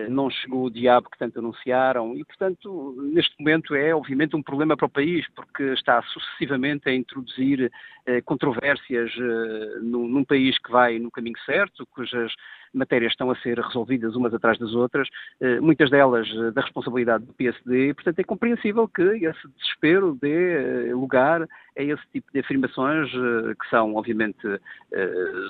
[0.09, 4.75] não chegou o diabo que tanto anunciaram e, portanto, neste momento é obviamente um problema
[4.75, 7.71] para o país porque está sucessivamente a introduzir
[8.05, 12.31] eh, controvérsias eh, num, num, país que vai no caminho certo, cujas
[12.75, 15.07] matérias estão a ser resolvidas umas atrás das outras,
[15.39, 20.17] eh, muitas delas eh, da responsabilidade do PSD, e, portanto é compreensível que esse desespero
[20.21, 21.41] dê eh, lugar
[21.77, 24.39] a esse tipo de afirmações que são, obviamente,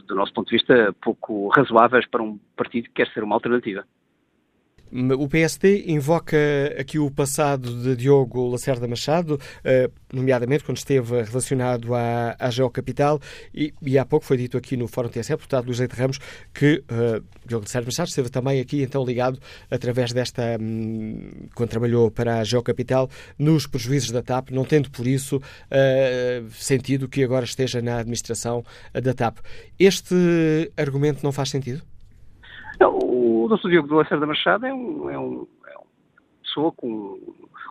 [0.07, 3.86] do nosso ponto de vista, pouco razoáveis para um partido que quer ser uma alternativa.
[4.91, 6.38] O PSD invoca
[6.79, 13.19] aqui o passado de Diogo Lacerda Machado, eh, nomeadamente quando esteve relacionado à, à Geocapital,
[13.53, 16.19] e, e há pouco foi dito aqui no Fórum TSE, deputado Luís Leite Ramos,
[16.53, 22.11] que uh, Diogo Lacerda Machado esteve também aqui então ligado através desta, um, quando trabalhou
[22.11, 27.43] para a Geocapital, nos prejuízos da TAP, não tendo por isso uh, sentido que agora
[27.43, 28.63] esteja na administração
[28.93, 29.39] da TAP.
[29.79, 30.15] Este
[30.77, 31.83] argumento não faz sentido?
[32.80, 33.69] Não, o Dr.
[33.69, 35.86] Diogo de Lacerda Machado é um, é, um, é uma
[36.43, 37.19] pessoa com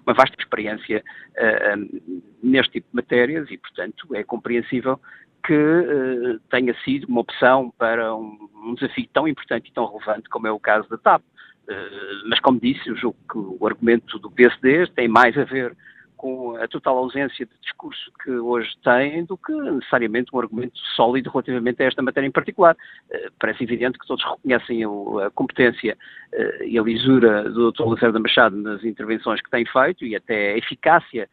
[0.07, 1.03] uma vasta experiência
[1.33, 5.01] uh, neste tipo de matérias e, portanto, é compreensível
[5.45, 10.29] que uh, tenha sido uma opção para um, um, desafio tão importante e tão relevante
[10.29, 11.23] como é o caso da TAP.
[11.23, 15.77] Uh, mas, como disse, eu julgo que o argumento do PSD tem mais a ver
[16.25, 21.29] com a total ausência de discurso que hoje têm do que necessariamente um argumento sólido
[21.29, 22.75] relativamente a esta matéria em particular.
[23.11, 25.99] Uh, parece evidente que todos reconhecem a competência
[26.33, 27.85] uh, e a lisura do Dr.
[27.85, 31.29] Lacerda Machado nas intervenções que tem feito e até a eficácia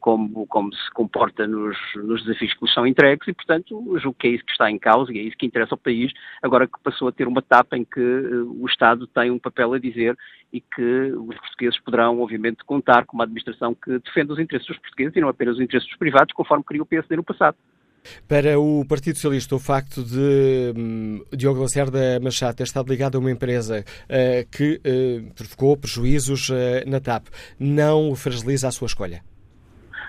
[0.00, 4.26] como, como se comporta nos, nos desafios que lhes são entregues e, portanto, julgo que
[4.26, 6.12] é isso que está em causa e é isso que interessa ao país,
[6.42, 9.74] agora que passou a ter uma etapa em que uh, o Estado tem um papel
[9.74, 10.16] a dizer
[10.52, 14.78] e que os portugueses poderão, obviamente, contar com uma administração que defende os interesses dos
[14.78, 17.56] portugueses e não apenas os interesses dos privados, conforme queria o PSD no passado.
[18.28, 23.18] Para o Partido Socialista, o facto de um, Diogo Lacerda Machado ter estado ligado a
[23.18, 26.54] uma empresa uh, que uh, provocou prejuízos uh,
[26.86, 27.26] na TAP
[27.58, 29.22] não o fragiliza a sua escolha?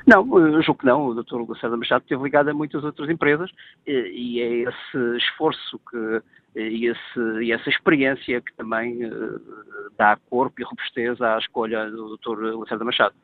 [0.05, 0.25] Não,
[0.61, 1.07] julgo que não.
[1.07, 1.47] O Dr.
[1.47, 3.49] Lacerda Machado esteve ligado a muitas outras empresas
[3.87, 6.21] e é esse esforço que,
[6.59, 8.99] e, esse, e essa experiência que também
[9.97, 12.53] dá corpo e robustez à escolha do Dr.
[12.59, 13.15] Lacerda Machado.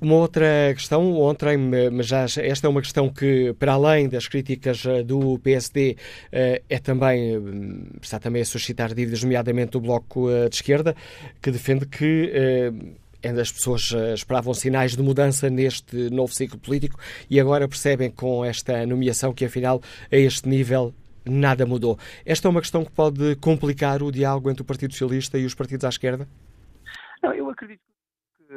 [0.00, 1.56] Uma outra questão, ontem,
[1.90, 5.96] mas já esta é uma questão que, para além das críticas eh, do PSD,
[6.32, 10.94] eh, é também, hum, está também a suscitar dívidas, nomeadamente do Bloco eh, de Esquerda,
[11.40, 12.32] que defende que
[13.40, 16.98] as pessoas esperavam sinais de mudança neste novo ciclo político
[17.30, 19.80] e agora percebem com esta nomeação que, afinal,
[20.12, 20.92] a este nível
[21.24, 21.98] nada mudou.
[22.26, 25.54] Esta é uma questão que pode complicar o diálogo entre o Partido Socialista e os
[25.54, 26.28] partidos à esquerda?
[27.22, 27.93] Não, eu acredito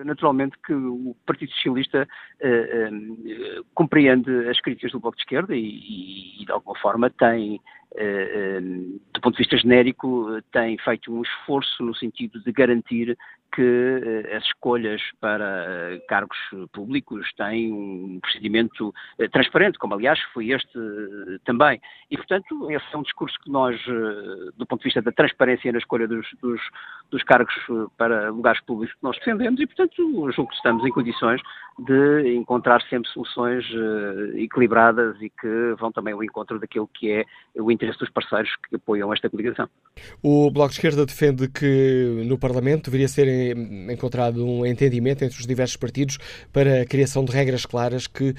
[0.04, 2.08] naturalmente que o Partido Socialista
[2.42, 7.62] uh, uh, compreende as críticas do Bloco de Esquerda e, e de alguma forma tem,
[7.94, 13.18] uh, do ponto de vista genérico, tem feito um esforço no sentido de garantir
[13.54, 15.46] que uh, as escolhas para
[15.96, 16.38] uh, cargos
[16.72, 20.78] públicos têm um procedimento uh, transparente, como aliás foi este
[21.46, 21.82] também.
[22.10, 23.80] E, portanto, esse é um discurso que nós,
[24.56, 26.62] do ponto de vista da transparência na escolha dos, dos,
[27.10, 27.54] dos cargos
[27.98, 29.94] para lugares públicos, nós defendemos e, portanto,
[30.32, 31.42] julgo que estamos em condições
[31.80, 33.66] de encontrar sempre soluções
[34.36, 37.26] equilibradas e que vão também ao encontro daquilo que é
[37.56, 39.70] o interesse dos parceiros que apoiam esta coligação.
[40.24, 43.28] O Bloco de Esquerda defende que no Parlamento deveria ser
[43.92, 46.18] encontrado um entendimento entre os diversos partidos
[46.52, 48.36] para a criação de regras claras que uh,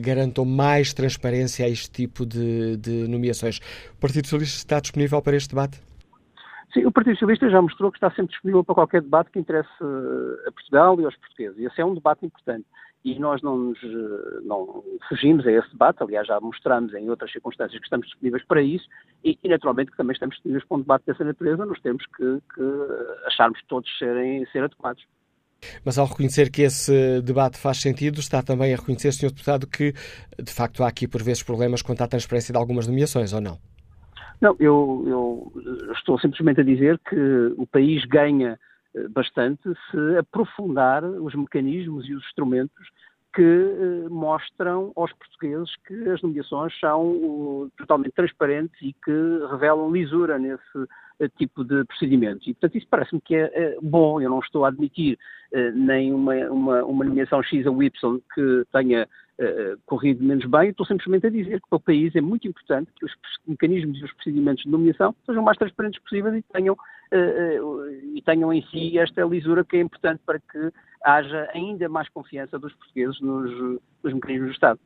[0.00, 3.58] garantam mais transparência a este tipo de, de nomeações.
[3.96, 5.80] O Partido Socialista está disponível para este debate?
[6.72, 9.68] Sim, o Partido Socialista já mostrou que está sempre disponível para qualquer debate que interesse
[10.46, 11.58] a Portugal e aos portugueses.
[11.58, 12.66] Esse é um debate importante
[13.06, 13.78] e nós não, nos,
[14.42, 18.60] não fugimos a esse debate, aliás já mostramos em outras circunstâncias que estamos disponíveis para
[18.60, 18.84] isso
[19.24, 22.38] e, e naturalmente que também estamos disponíveis para um debate dessa natureza nos termos que,
[22.52, 22.62] que
[23.28, 25.04] acharmos todos serem ser adequados.
[25.84, 29.28] Mas ao reconhecer que esse debate faz sentido, está também a reconhecer, Sr.
[29.28, 29.92] Deputado, que
[30.42, 33.56] de facto há aqui por vezes problemas quanto à transparência de algumas nomeações, ou não?
[34.40, 38.58] Não, eu, eu estou simplesmente a dizer que o país ganha
[39.10, 42.88] bastante se aprofundar os mecanismos e os instrumentos
[43.36, 50.38] que eh, mostram aos portugueses que as nomeações são totalmente transparentes e que revelam lisura
[50.38, 52.46] nesse uh, tipo de procedimentos.
[52.46, 54.22] E, portanto, isso parece-me que é, é, bom.
[54.22, 55.18] Eu não estou a admitir
[55.52, 59.06] uh, nem uma, uma, uma, nomeação X ou Y que tenha
[59.84, 60.70] corrido menos bem.
[60.70, 63.12] estou simplesmente a dizer que para o país é muito importante que os
[63.46, 68.52] mecanismos e os procedimentos de nomeação sejam mais transparentes possíveis e tenham uh, e tenham
[68.52, 70.72] em si esta lisura que é importante para que
[71.04, 74.80] haja ainda mais confiança dos portugueses nos, nos mecanismos do Estado.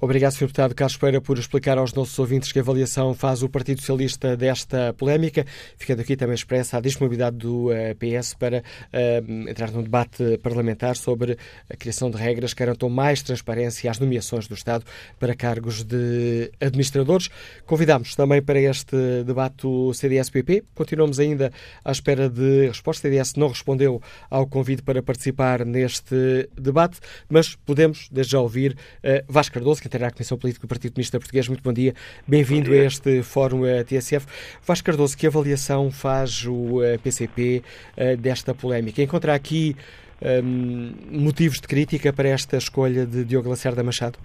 [0.00, 0.40] Obrigado, Sr.
[0.40, 4.92] Deputado Carlos Pereira, por explicar aos nossos ouvintes que avaliação faz o Partido Socialista desta
[4.92, 5.46] polémica,
[5.76, 10.96] ficando aqui também expressa a disponibilidade do eh, PS para uh, entrar num debate parlamentar
[10.96, 11.36] sobre
[11.68, 14.84] a criação de regras que garantam mais transparência às nomeações do Estado
[15.18, 17.28] para cargos de administradores.
[17.66, 20.64] Convidamos também para este debate o CDS-PP.
[20.74, 21.52] Continuamos ainda
[21.84, 23.08] à espera de resposta.
[23.08, 24.00] O CDS não respondeu
[24.30, 29.88] ao convite para participar neste debate, mas podemos, desde já, ouvir uh, Vasco Cardoso, que
[29.88, 31.48] integra a Comissão Política do Partido Comunista Português.
[31.48, 31.94] Muito bom dia.
[32.28, 34.26] Bem-vindo a este Fórum eh, TSF.
[34.60, 37.62] Vasco Cardoso, que avaliação faz o PCP
[37.96, 39.00] eh, eh, desta polémica?
[39.00, 39.74] Encontra aqui
[40.20, 44.18] um, motivos de crítica para esta escolha de Diogo Lacerda Machado?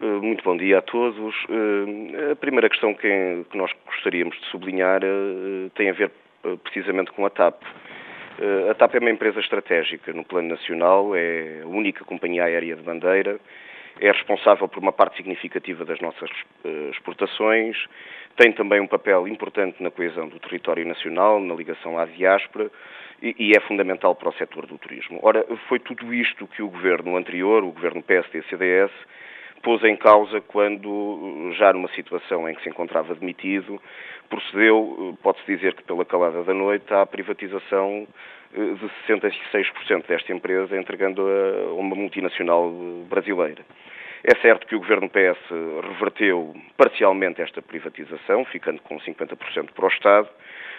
[0.00, 1.34] Muito bom dia a todos.
[2.32, 5.00] A primeira questão que nós gostaríamos de sublinhar
[5.74, 6.10] tem a ver
[6.64, 7.62] precisamente com a TAP.
[8.70, 12.82] A TAP é uma empresa estratégica no plano nacional, é a única companhia aérea de
[12.82, 13.40] bandeira
[14.00, 16.30] é responsável por uma parte significativa das nossas
[16.64, 17.76] eh, exportações,
[18.36, 22.70] tem também um papel importante na coesão do território nacional, na ligação à diáspora
[23.22, 25.18] e, é fundamental para o setor do turismo.
[25.22, 28.92] Ora, foi tudo isto que o governo anterior, o governo PSD-CDS,
[29.62, 33.80] pôs em causa quando, já numa situação em que se encontrava demitido,
[34.28, 40.32] procedeu, eh, pode-se dizer que pela calada da noite, à privatização eh, de 66% desta
[40.32, 42.70] empresa, entregando a uma multinacional
[43.08, 43.64] brasileira.
[44.24, 45.38] É certo que o governo PS
[45.88, 50.28] reverteu parcialmente esta privatização, ficando com 50% para o Estado.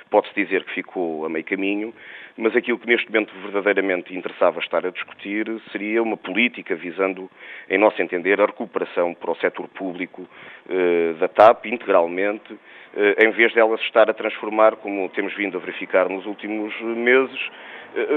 [0.10, 1.94] Pode-se dizer que ficou a meio caminho,
[2.38, 7.30] mas aquilo que neste momento verdadeiramente interessava estar a discutir seria uma política visando,
[7.70, 10.28] em nosso entender, a recuperação para o setor público
[10.70, 12.58] eh, da TAP integralmente,
[12.96, 16.80] eh, em vez dela se estar a transformar, como temos vindo a verificar nos últimos
[16.82, 17.40] meses,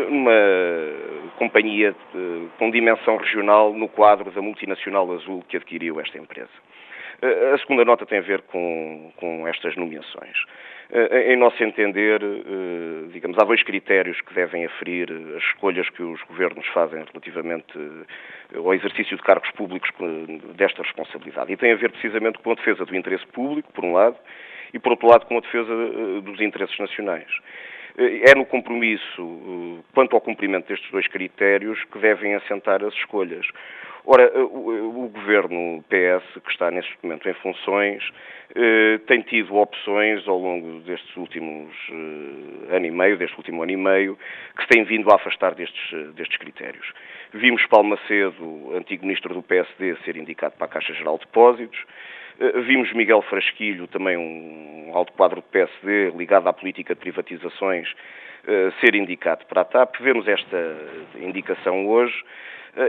[0.09, 0.33] uma
[1.39, 1.95] companhia
[2.59, 6.51] com dimensão regional no quadro da multinacional azul que adquiriu esta empresa.
[7.23, 10.37] A segunda nota tem a ver com, com estas nomeações.
[11.27, 12.21] Em nosso entender,
[13.13, 17.79] digamos, há dois critérios que devem aferir as escolhas que os governos fazem relativamente
[18.57, 19.89] ao exercício de cargos públicos
[20.57, 21.53] desta responsabilidade.
[21.53, 24.17] E tem a ver precisamente com a defesa do interesse público, por um lado,
[24.73, 25.73] e por outro lado com a defesa
[26.23, 27.31] dos interesses nacionais.
[27.99, 33.47] É no compromisso eh, quanto ao cumprimento destes dois critérios que devem assentar as escolhas.
[34.05, 38.03] Ora, eh, o, governo PS, que está neste momento em funções,
[38.55, 41.71] eh, tem tido opções ao longo destes últimos
[42.71, 44.19] ano e meio, deste último ano e meio,
[44.57, 46.93] que se têm vindo a afastar destes, destes critérios.
[47.33, 51.79] Vimos Palmacedo, antigo ministro do PSD, ser indicado para a Caixa Geral de Depósitos.
[52.41, 57.95] Eh, vimos Miguel Frasquilho, também um alto quadro do PSD, ligado à política de privatizações,
[58.49, 59.97] eh, ser indicado para a TAP.
[60.01, 60.77] Vemos esta
[61.21, 62.25] indicação hoje eh,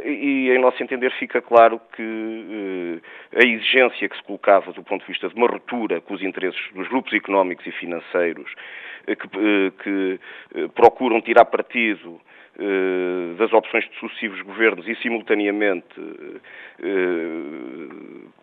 [0.06, 3.02] e, em nosso entender, fica claro que
[3.36, 6.60] a exigência que se colocava do ponto de vista de uma ruptura com os interesses
[6.74, 8.53] dos grupos económicos e financeiros
[9.06, 10.20] que, que
[10.76, 12.22] procuram tirar partido
[12.60, 15.88] eh, das opções de sucessivos governos e, simultaneamente,
[16.84, 17.88] eh,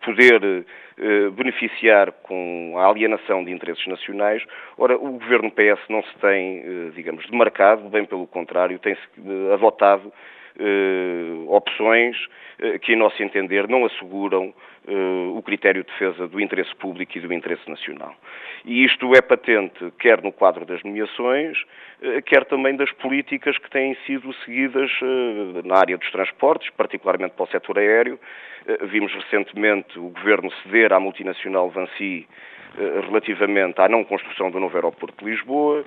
[0.02, 0.64] poder
[0.98, 4.42] eh, beneficiar com a alienação de interesses nacionais.
[4.78, 9.00] Ora, o governo PS não se tem, digamos, demarcado, bem pelo contrário, tem-se
[9.52, 10.10] adotado
[11.46, 12.16] opções
[12.82, 14.52] que, em nosso entender, não asseguram
[15.34, 18.14] o critério de defesa do interesse público e do interesse nacional.
[18.64, 21.58] E isto é patente quer no quadro das nomeações,
[22.02, 27.34] eh, quer também das políticas que têm sido seguidas eh, na área dos transportes, particularmente
[27.34, 28.18] para o setor aéreo.
[28.66, 32.26] Eh, vimos recentemente o Governo ceder à multinacional Vansi
[32.76, 35.84] relativamente à não construção do novo aeroporto de Lisboa.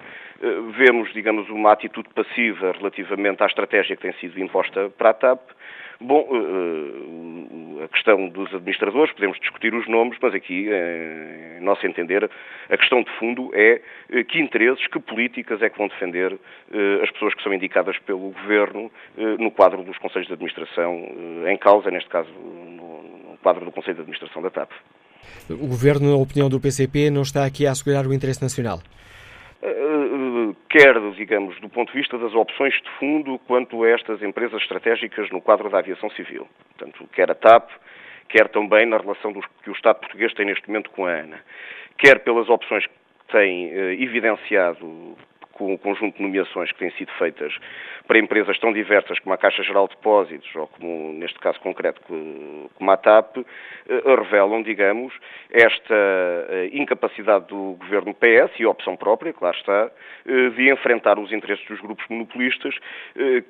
[0.76, 5.40] Vemos, digamos, uma atitude passiva relativamente à estratégia que tem sido imposta para a TAP.
[5.99, 6.28] Bom,
[7.84, 12.30] a questão dos administradores, podemos discutir os nomes, mas aqui, em nosso entender,
[12.70, 13.82] a questão de fundo é
[14.12, 16.38] eh, que interesses, que políticas é que vão defender
[16.74, 21.06] eh, as pessoas que são indicadas pelo Governo eh, no quadro dos Conselhos de Administração
[21.48, 24.72] em causa, neste caso no quadro do Conselho de Administração da TAP.
[25.49, 28.81] O Governo, na opinião do PCP, não está aqui a assegurar o interesse nacional?
[30.72, 35.30] quer, digamos, do ponto de vista das opções de fundo quanto a estas empresas estratégicas
[35.30, 36.48] no quadro da aviação civil.
[36.69, 37.69] Portanto, quer a TAP,
[38.30, 41.41] quer também na relação dos, que o Estado português tem neste momento com a ANA,
[41.98, 42.93] quer pelas opções que
[43.31, 45.18] tem eh, evidenciado
[45.61, 47.53] com o conjunto de nomeações que têm sido feitas
[48.07, 52.01] para empresas tão diversas como a Caixa Geral de Depósitos, ou como neste caso concreto
[52.73, 53.43] como a TAP, eh,
[54.17, 55.13] revelam, digamos,
[55.51, 59.91] esta eh, incapacidade do governo PS e a opção própria, claro está,
[60.25, 62.75] eh, de enfrentar os interesses dos grupos monopolistas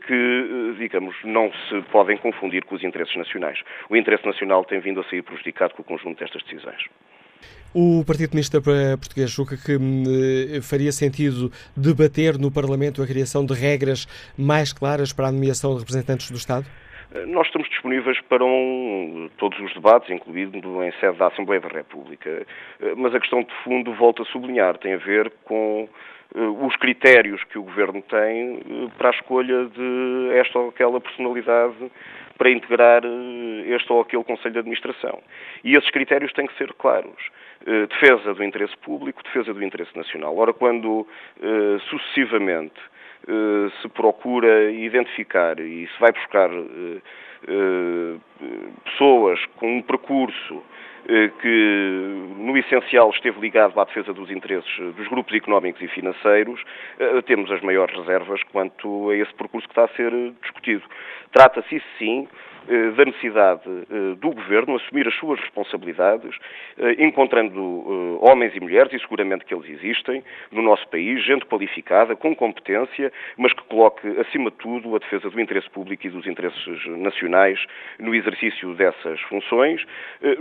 [0.07, 3.61] que, digamos, não se podem confundir com os interesses nacionais.
[3.89, 6.83] O interesse nacional tem vindo a sair prejudicado com o conjunto destas decisões.
[7.73, 13.45] O Partido Comunista Português julga que hum, eh, faria sentido debater no Parlamento a criação
[13.45, 14.05] de regras
[14.37, 16.65] mais claras para a nomeação de representantes do Estado?
[17.15, 21.69] Eh, nós estamos disponíveis para um, todos os debates, incluindo em sede da Assembleia da
[21.69, 22.45] República.
[22.81, 25.87] Eh, mas a questão de fundo, volto a sublinhar, tem a ver com
[26.33, 31.91] os critérios que o Governo tem para a escolha de esta ou aquela personalidade
[32.41, 33.03] para integrar
[33.67, 35.21] este ou aquele Conselho de Administração.
[35.63, 37.21] E esses critérios têm que ser claros.
[37.67, 40.35] Eh, defesa do interesse público, defesa do interesse nacional.
[40.35, 41.07] Ora, quando
[41.39, 42.81] eh, sucessivamente
[43.27, 46.49] eh, se procura identificar e se vai buscar
[48.85, 50.63] pessoas com um percurso
[51.41, 56.61] que no essencial esteve ligado à defesa dos interesses dos grupos económicos e financeiros,
[57.25, 60.11] temos as maiores reservas quanto a esse percurso que está a ser
[60.41, 60.83] discutido.
[61.31, 62.50] Trata-se, sim, eh,
[62.95, 66.35] da necessidade eh, do Governo assumir as suas responsabilidades,
[66.77, 72.15] eh, encontrando homens e mulheres, e seguramente que eles existem, no nosso país, gente qualificada,
[72.15, 76.27] com competência, mas que coloque, acima de tudo, a defesa do interesse público e dos
[76.27, 77.59] interesses nacionais
[77.99, 79.83] no exercício dessas funções,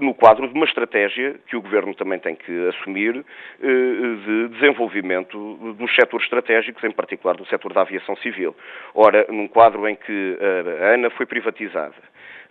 [0.01, 3.25] no quadro de uma estratégia que o Governo também tem que assumir
[3.61, 8.55] de desenvolvimento dos setores estratégicos, em particular do setor da aviação civil.
[8.95, 10.39] Ora, num quadro em que
[10.83, 11.95] a ANA foi privatizada,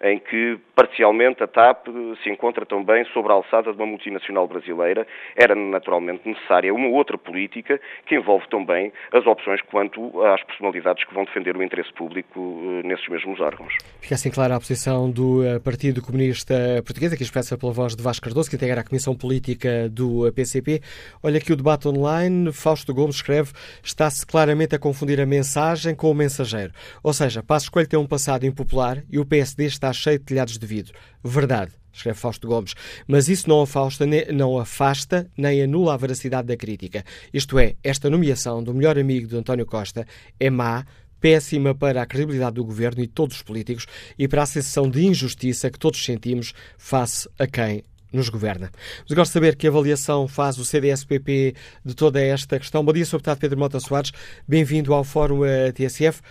[0.02, 1.88] em que parcialmente a TAP
[2.24, 5.06] se encontra também sobre a alçada de uma multinacional brasileira.
[5.36, 11.14] Era naturalmente necessária uma outra política que envolve também as opções quanto às personalidades que
[11.14, 13.74] vão defender o interesse público eh, nesses mesmos órgãos.
[14.00, 16.54] Fica assim clara a posição do eh, Partido Comunista
[16.86, 20.82] Português, aqui expressa pela voz de Vasco Cardoso, que integra a Comissão Política do PCP.
[21.22, 23.52] Olha aqui o debate online, Fausto Gomes escreve,
[23.84, 26.72] está-se claramente a confundir a mensagem com o mensageiro.
[27.04, 30.58] Ou seja, Passo Escolho tem um passado impopular e o PSD está cheio de telhados
[30.58, 30.94] de vidro.
[31.24, 32.76] Verdade escreve Fausto Gomes,
[33.08, 37.04] mas isso não afasta, não afasta nem anula a veracidade da crítica.
[37.34, 40.06] Isto é, esta nomeação do melhor amigo de António Costa
[40.40, 40.86] é má,
[41.20, 43.86] péssima para a credibilidade do governo e de todos os políticos
[44.18, 48.72] e para a sensação de injustiça que todos sentimos face a quem nos governa.
[49.02, 51.54] Mas gosto de saber que avaliação faz o CDS-PP
[51.86, 52.84] de toda esta questão.
[52.84, 53.18] Bom dia, Sr.
[53.18, 54.12] Deputado Pedro Mota Soares.
[54.48, 55.42] Bem-vindo ao Fórum
[55.74, 56.22] TSF.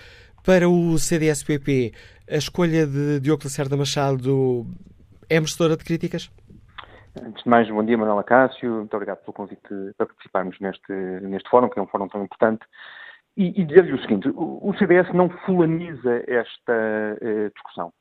[0.44, 1.92] Para o CDS-PP,
[2.30, 4.66] a escolha de Diogo Lacerda Machado
[5.28, 6.30] é merecedora de críticas?
[7.22, 8.70] Antes de mais, bom dia, Manuela Cássio.
[8.76, 9.60] Muito obrigado pelo convite
[9.96, 10.92] para participarmos neste,
[11.22, 12.64] neste fórum, que é um fórum tão importante.
[13.36, 16.72] E, e dizer-lhe o seguinte: o, o, CDS não fulaniza esta
[17.20, 17.92] uh, discussão.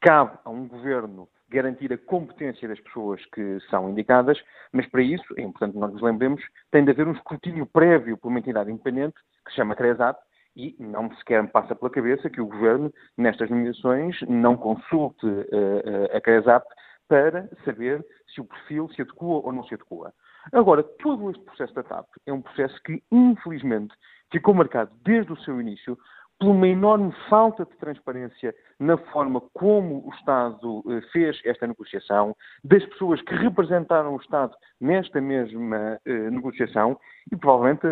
[0.00, 4.38] Cabe a um governo garantir a competência das pessoas que são indicadas,
[4.72, 8.16] mas para isso, é importante que nós nos lembremos, tem de haver um escrutínio prévio
[8.16, 9.14] por uma entidade independente,
[9.44, 10.18] que se chama CRESAT,
[10.56, 16.16] e não sequer me passa pela cabeça que o Governo, nestas nomeações, não consulte uh,
[16.16, 16.64] a CRESAP
[17.08, 20.12] para saber se o perfil se adequa ou não se adequa.
[20.52, 23.94] Agora, todo este processo da TAP é um processo que, infelizmente,
[24.30, 25.98] ficou marcado desde o seu início
[26.38, 32.36] por uma enorme falta de transparência na forma como o Estado uh, fez esta negociação,
[32.62, 36.98] das pessoas que representaram o Estado nesta mesma uh, negociação,
[37.32, 37.86] e provavelmente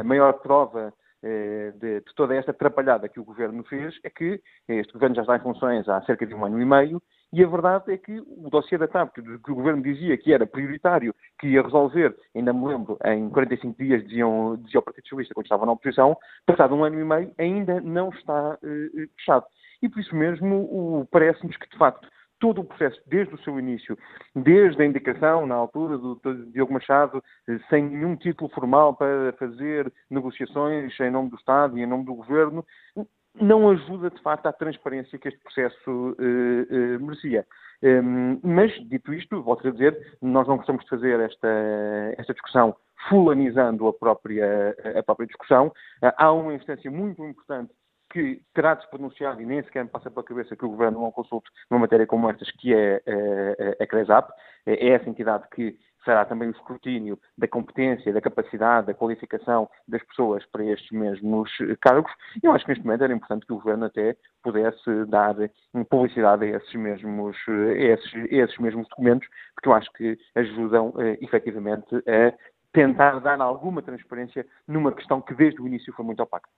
[0.00, 4.40] a maior prova eh, de, de, toda esta atrapalhada que o Governo fez é que
[4.68, 7.00] este Governo já está em funções há cerca de um ano e meio
[7.32, 10.46] e a verdade é que o dossiê da TAP, que, o Governo dizia que era
[10.46, 15.34] prioritário, que ia resolver, ainda me lembro, em 45 dias, diziam, dizia o Partido Socialista
[15.34, 19.46] quando estava na oposição, passado um ano e meio, ainda não está eh, fechado.
[19.80, 22.06] E por isso mesmo parece-nos que, de facto,
[22.42, 23.96] todo o processo, desde o seu início,
[24.34, 26.20] desde a indicação, na altura do,
[26.50, 27.22] Diogo Machado,
[27.70, 32.16] sem nenhum título formal para fazer negociações em nome do Estado e em nome do
[32.16, 32.66] Governo,
[33.40, 37.46] não ajuda, de facto, à transparência que este processo eh, eh, merecia.
[37.80, 41.48] Um, ehm, mas, dito isto, volto a dizer, nós não gostamos de fazer esta,
[42.18, 42.74] esta discussão
[43.08, 45.72] fulanizando a própria, a própria discussão.
[46.02, 47.72] Há uma instância muito importante
[48.12, 51.00] que terá de se pronunciar, e nem sequer me passa pela cabeça que o Governo
[51.00, 53.02] não consulte numa matéria como estas, que é
[53.80, 54.30] a, a CRESAP,
[54.66, 60.02] é essa entidade que fará também o escrutínio da competência, da capacidade, da qualificação das
[60.02, 62.12] pessoas para estes mesmos cargos.
[62.42, 65.34] E eu acho que neste momento era importante que o Governo até pudesse dar
[65.88, 70.92] publicidade a esses mesmos, a esses, a esses mesmos documentos, porque eu acho que ajudam
[70.98, 72.34] eh, efetivamente a
[72.72, 76.48] tentar dar alguma transparência numa questão que desde o início foi muito opaca.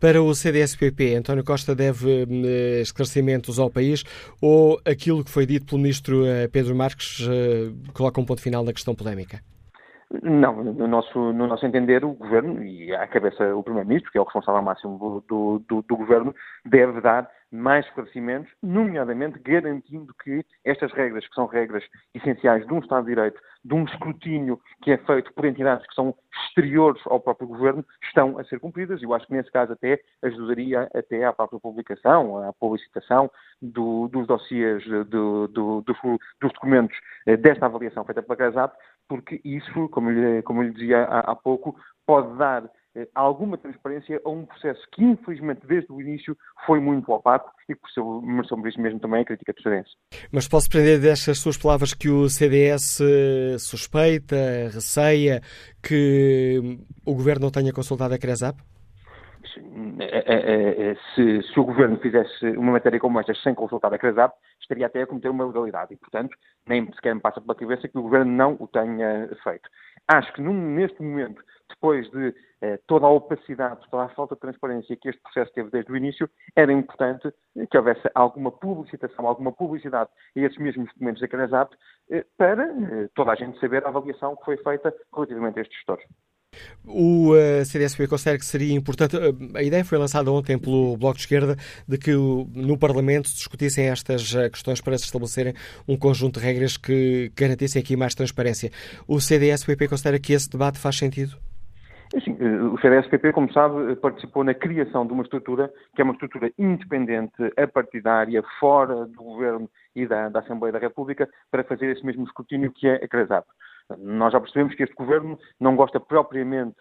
[0.00, 4.04] Para o CDS-PP, António Costa deve eh, esclarecimentos ao país
[4.40, 8.64] ou aquilo que foi dito pelo ministro eh, Pedro Marques eh, coloca um ponto final
[8.64, 9.40] na questão polémica?
[10.22, 14.20] Não, no nosso, no nosso entender, o Governo, e à cabeça o Primeiro-Ministro, que é
[14.20, 16.34] o responsável máximo do, do, do, Governo,
[16.66, 21.84] deve dar mais esclarecimentos, nomeadamente garantindo que estas regras, que são regras
[22.14, 25.94] essenciais de um Estado de Direito, de um escrutínio que é feito por entidades que
[25.94, 26.14] são
[26.46, 29.00] exteriores ao próprio Governo, estão a ser cumpridas.
[29.00, 33.30] E eu acho que nesse caso até ajudaria até à própria publicação, à publicitação
[33.60, 35.96] do, dos dossiês, do, do, dos,
[36.40, 36.96] documentos
[37.26, 38.74] eh, desta avaliação feita pela CRESAP,
[39.08, 40.10] porque isso, como
[40.42, 41.76] como lhe dizia há, há pouco,
[42.06, 42.68] pode dar
[43.14, 46.36] alguma transparência a um processo que, infelizmente, desde o início
[46.66, 49.88] foi muito opaco e por isso mereceu mesmo também a crítica do CDS.
[50.30, 54.36] Mas posso prender destas suas palavras que o CDS eh, suspeita,
[54.72, 55.40] receia
[55.82, 58.58] que o Governo não tenha consultado a CRESAP?
[60.00, 64.86] Eh, se, se, o Governo fizesse uma matéria como esta sem consultar a CRESAP, estaria
[64.86, 66.36] até a cometer uma legalidade e, portanto,
[66.66, 69.68] nem sequer me passa pela cabeça que o Governo não o tenha feito.
[70.08, 72.34] Acho que num, neste momento depois de eh,
[72.86, 76.28] toda a opacidade, toda a falta de transparência que este processo teve desde o início,
[76.54, 77.32] era importante
[77.70, 81.74] que houvesse alguma publicitação, alguma publicidade a esses mesmos documentos da CANESAP
[82.10, 85.76] eh, para eh, toda a gente saber a avaliação que foi feita relativamente a estes
[85.76, 86.04] gestores.
[86.84, 87.32] O
[87.64, 89.16] CDSP considera que seria importante.
[89.54, 91.56] A ideia foi lançada ontem pelo Bloco de Esquerda
[91.88, 95.54] de que no Parlamento se discutissem estas questões para se estabelecerem
[95.88, 98.70] um conjunto de regras que garantissem aqui mais transparência.
[99.08, 101.38] O CDSPP considera que esse debate faz sentido?
[102.14, 106.52] Assim, o CDS-PP, como sabe, participou na criação de uma estrutura que é uma estrutura
[106.58, 112.24] independente, apartidária, fora do Governo e da, da Assembleia da República, para fazer esse mesmo
[112.24, 113.46] escrutínio que é a CRESAP.
[113.98, 116.80] Nós já percebemos que este governo não gosta propriamente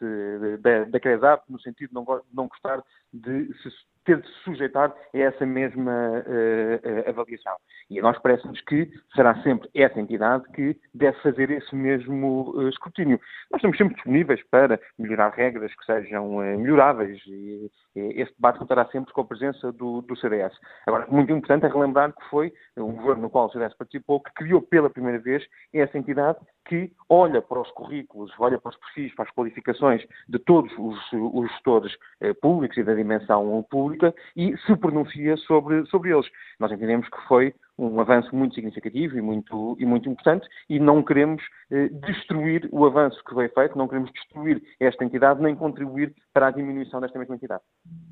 [0.59, 2.83] da, da CRESAP, no sentido de não, não gostar
[3.13, 3.69] de se
[4.05, 7.55] ter de se sujeitar a essa mesma uh, avaliação.
[7.89, 12.69] E a nós parece-nos que será sempre essa entidade que deve fazer esse mesmo uh,
[12.69, 13.19] escrutínio.
[13.51, 18.59] Nós estamos sempre disponíveis para melhorar regras que sejam uh, melhoráveis e, e este debate
[18.59, 20.53] contará sempre com a presença do, do, CDS.
[20.87, 24.33] Agora, muito importante é relembrar que foi um governo no qual o CDS participou que
[24.33, 29.13] criou pela primeira vez essa entidade que olha para os currículos, olha para os perfis,
[29.15, 31.95] para as qualificações de todos os, os gestores
[32.41, 36.27] públicos e da dimensão pública e se pronuncia sobre, sobre eles.
[36.59, 41.01] Nós entendemos que foi um avanço muito significativo e muito, e muito importante e não
[41.03, 41.41] queremos
[41.71, 46.47] eh, destruir o avanço que veio feito, não queremos destruir esta entidade nem contribuir para
[46.47, 47.61] a diminuição desta mesma entidade.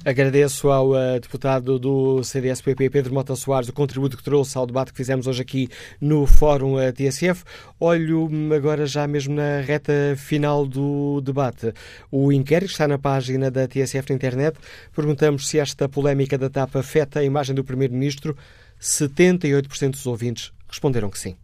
[0.05, 4.91] Agradeço ao uh, deputado do CDS-PP, Pedro Mota Soares, o contributo que trouxe ao debate
[4.91, 5.67] que fizemos hoje aqui
[6.01, 7.43] no Fórum uh, eh, TSF.
[7.79, 11.73] Olho hum, agora já mesmo na reta final do debate.
[12.11, 14.57] O inquérito está na página da TSF na internet.
[14.95, 18.35] Perguntamos se esta polémica da TAP afeta a imagem do Primeiro-Ministro.
[18.79, 21.35] 78% dos ouvintes responderam que sim.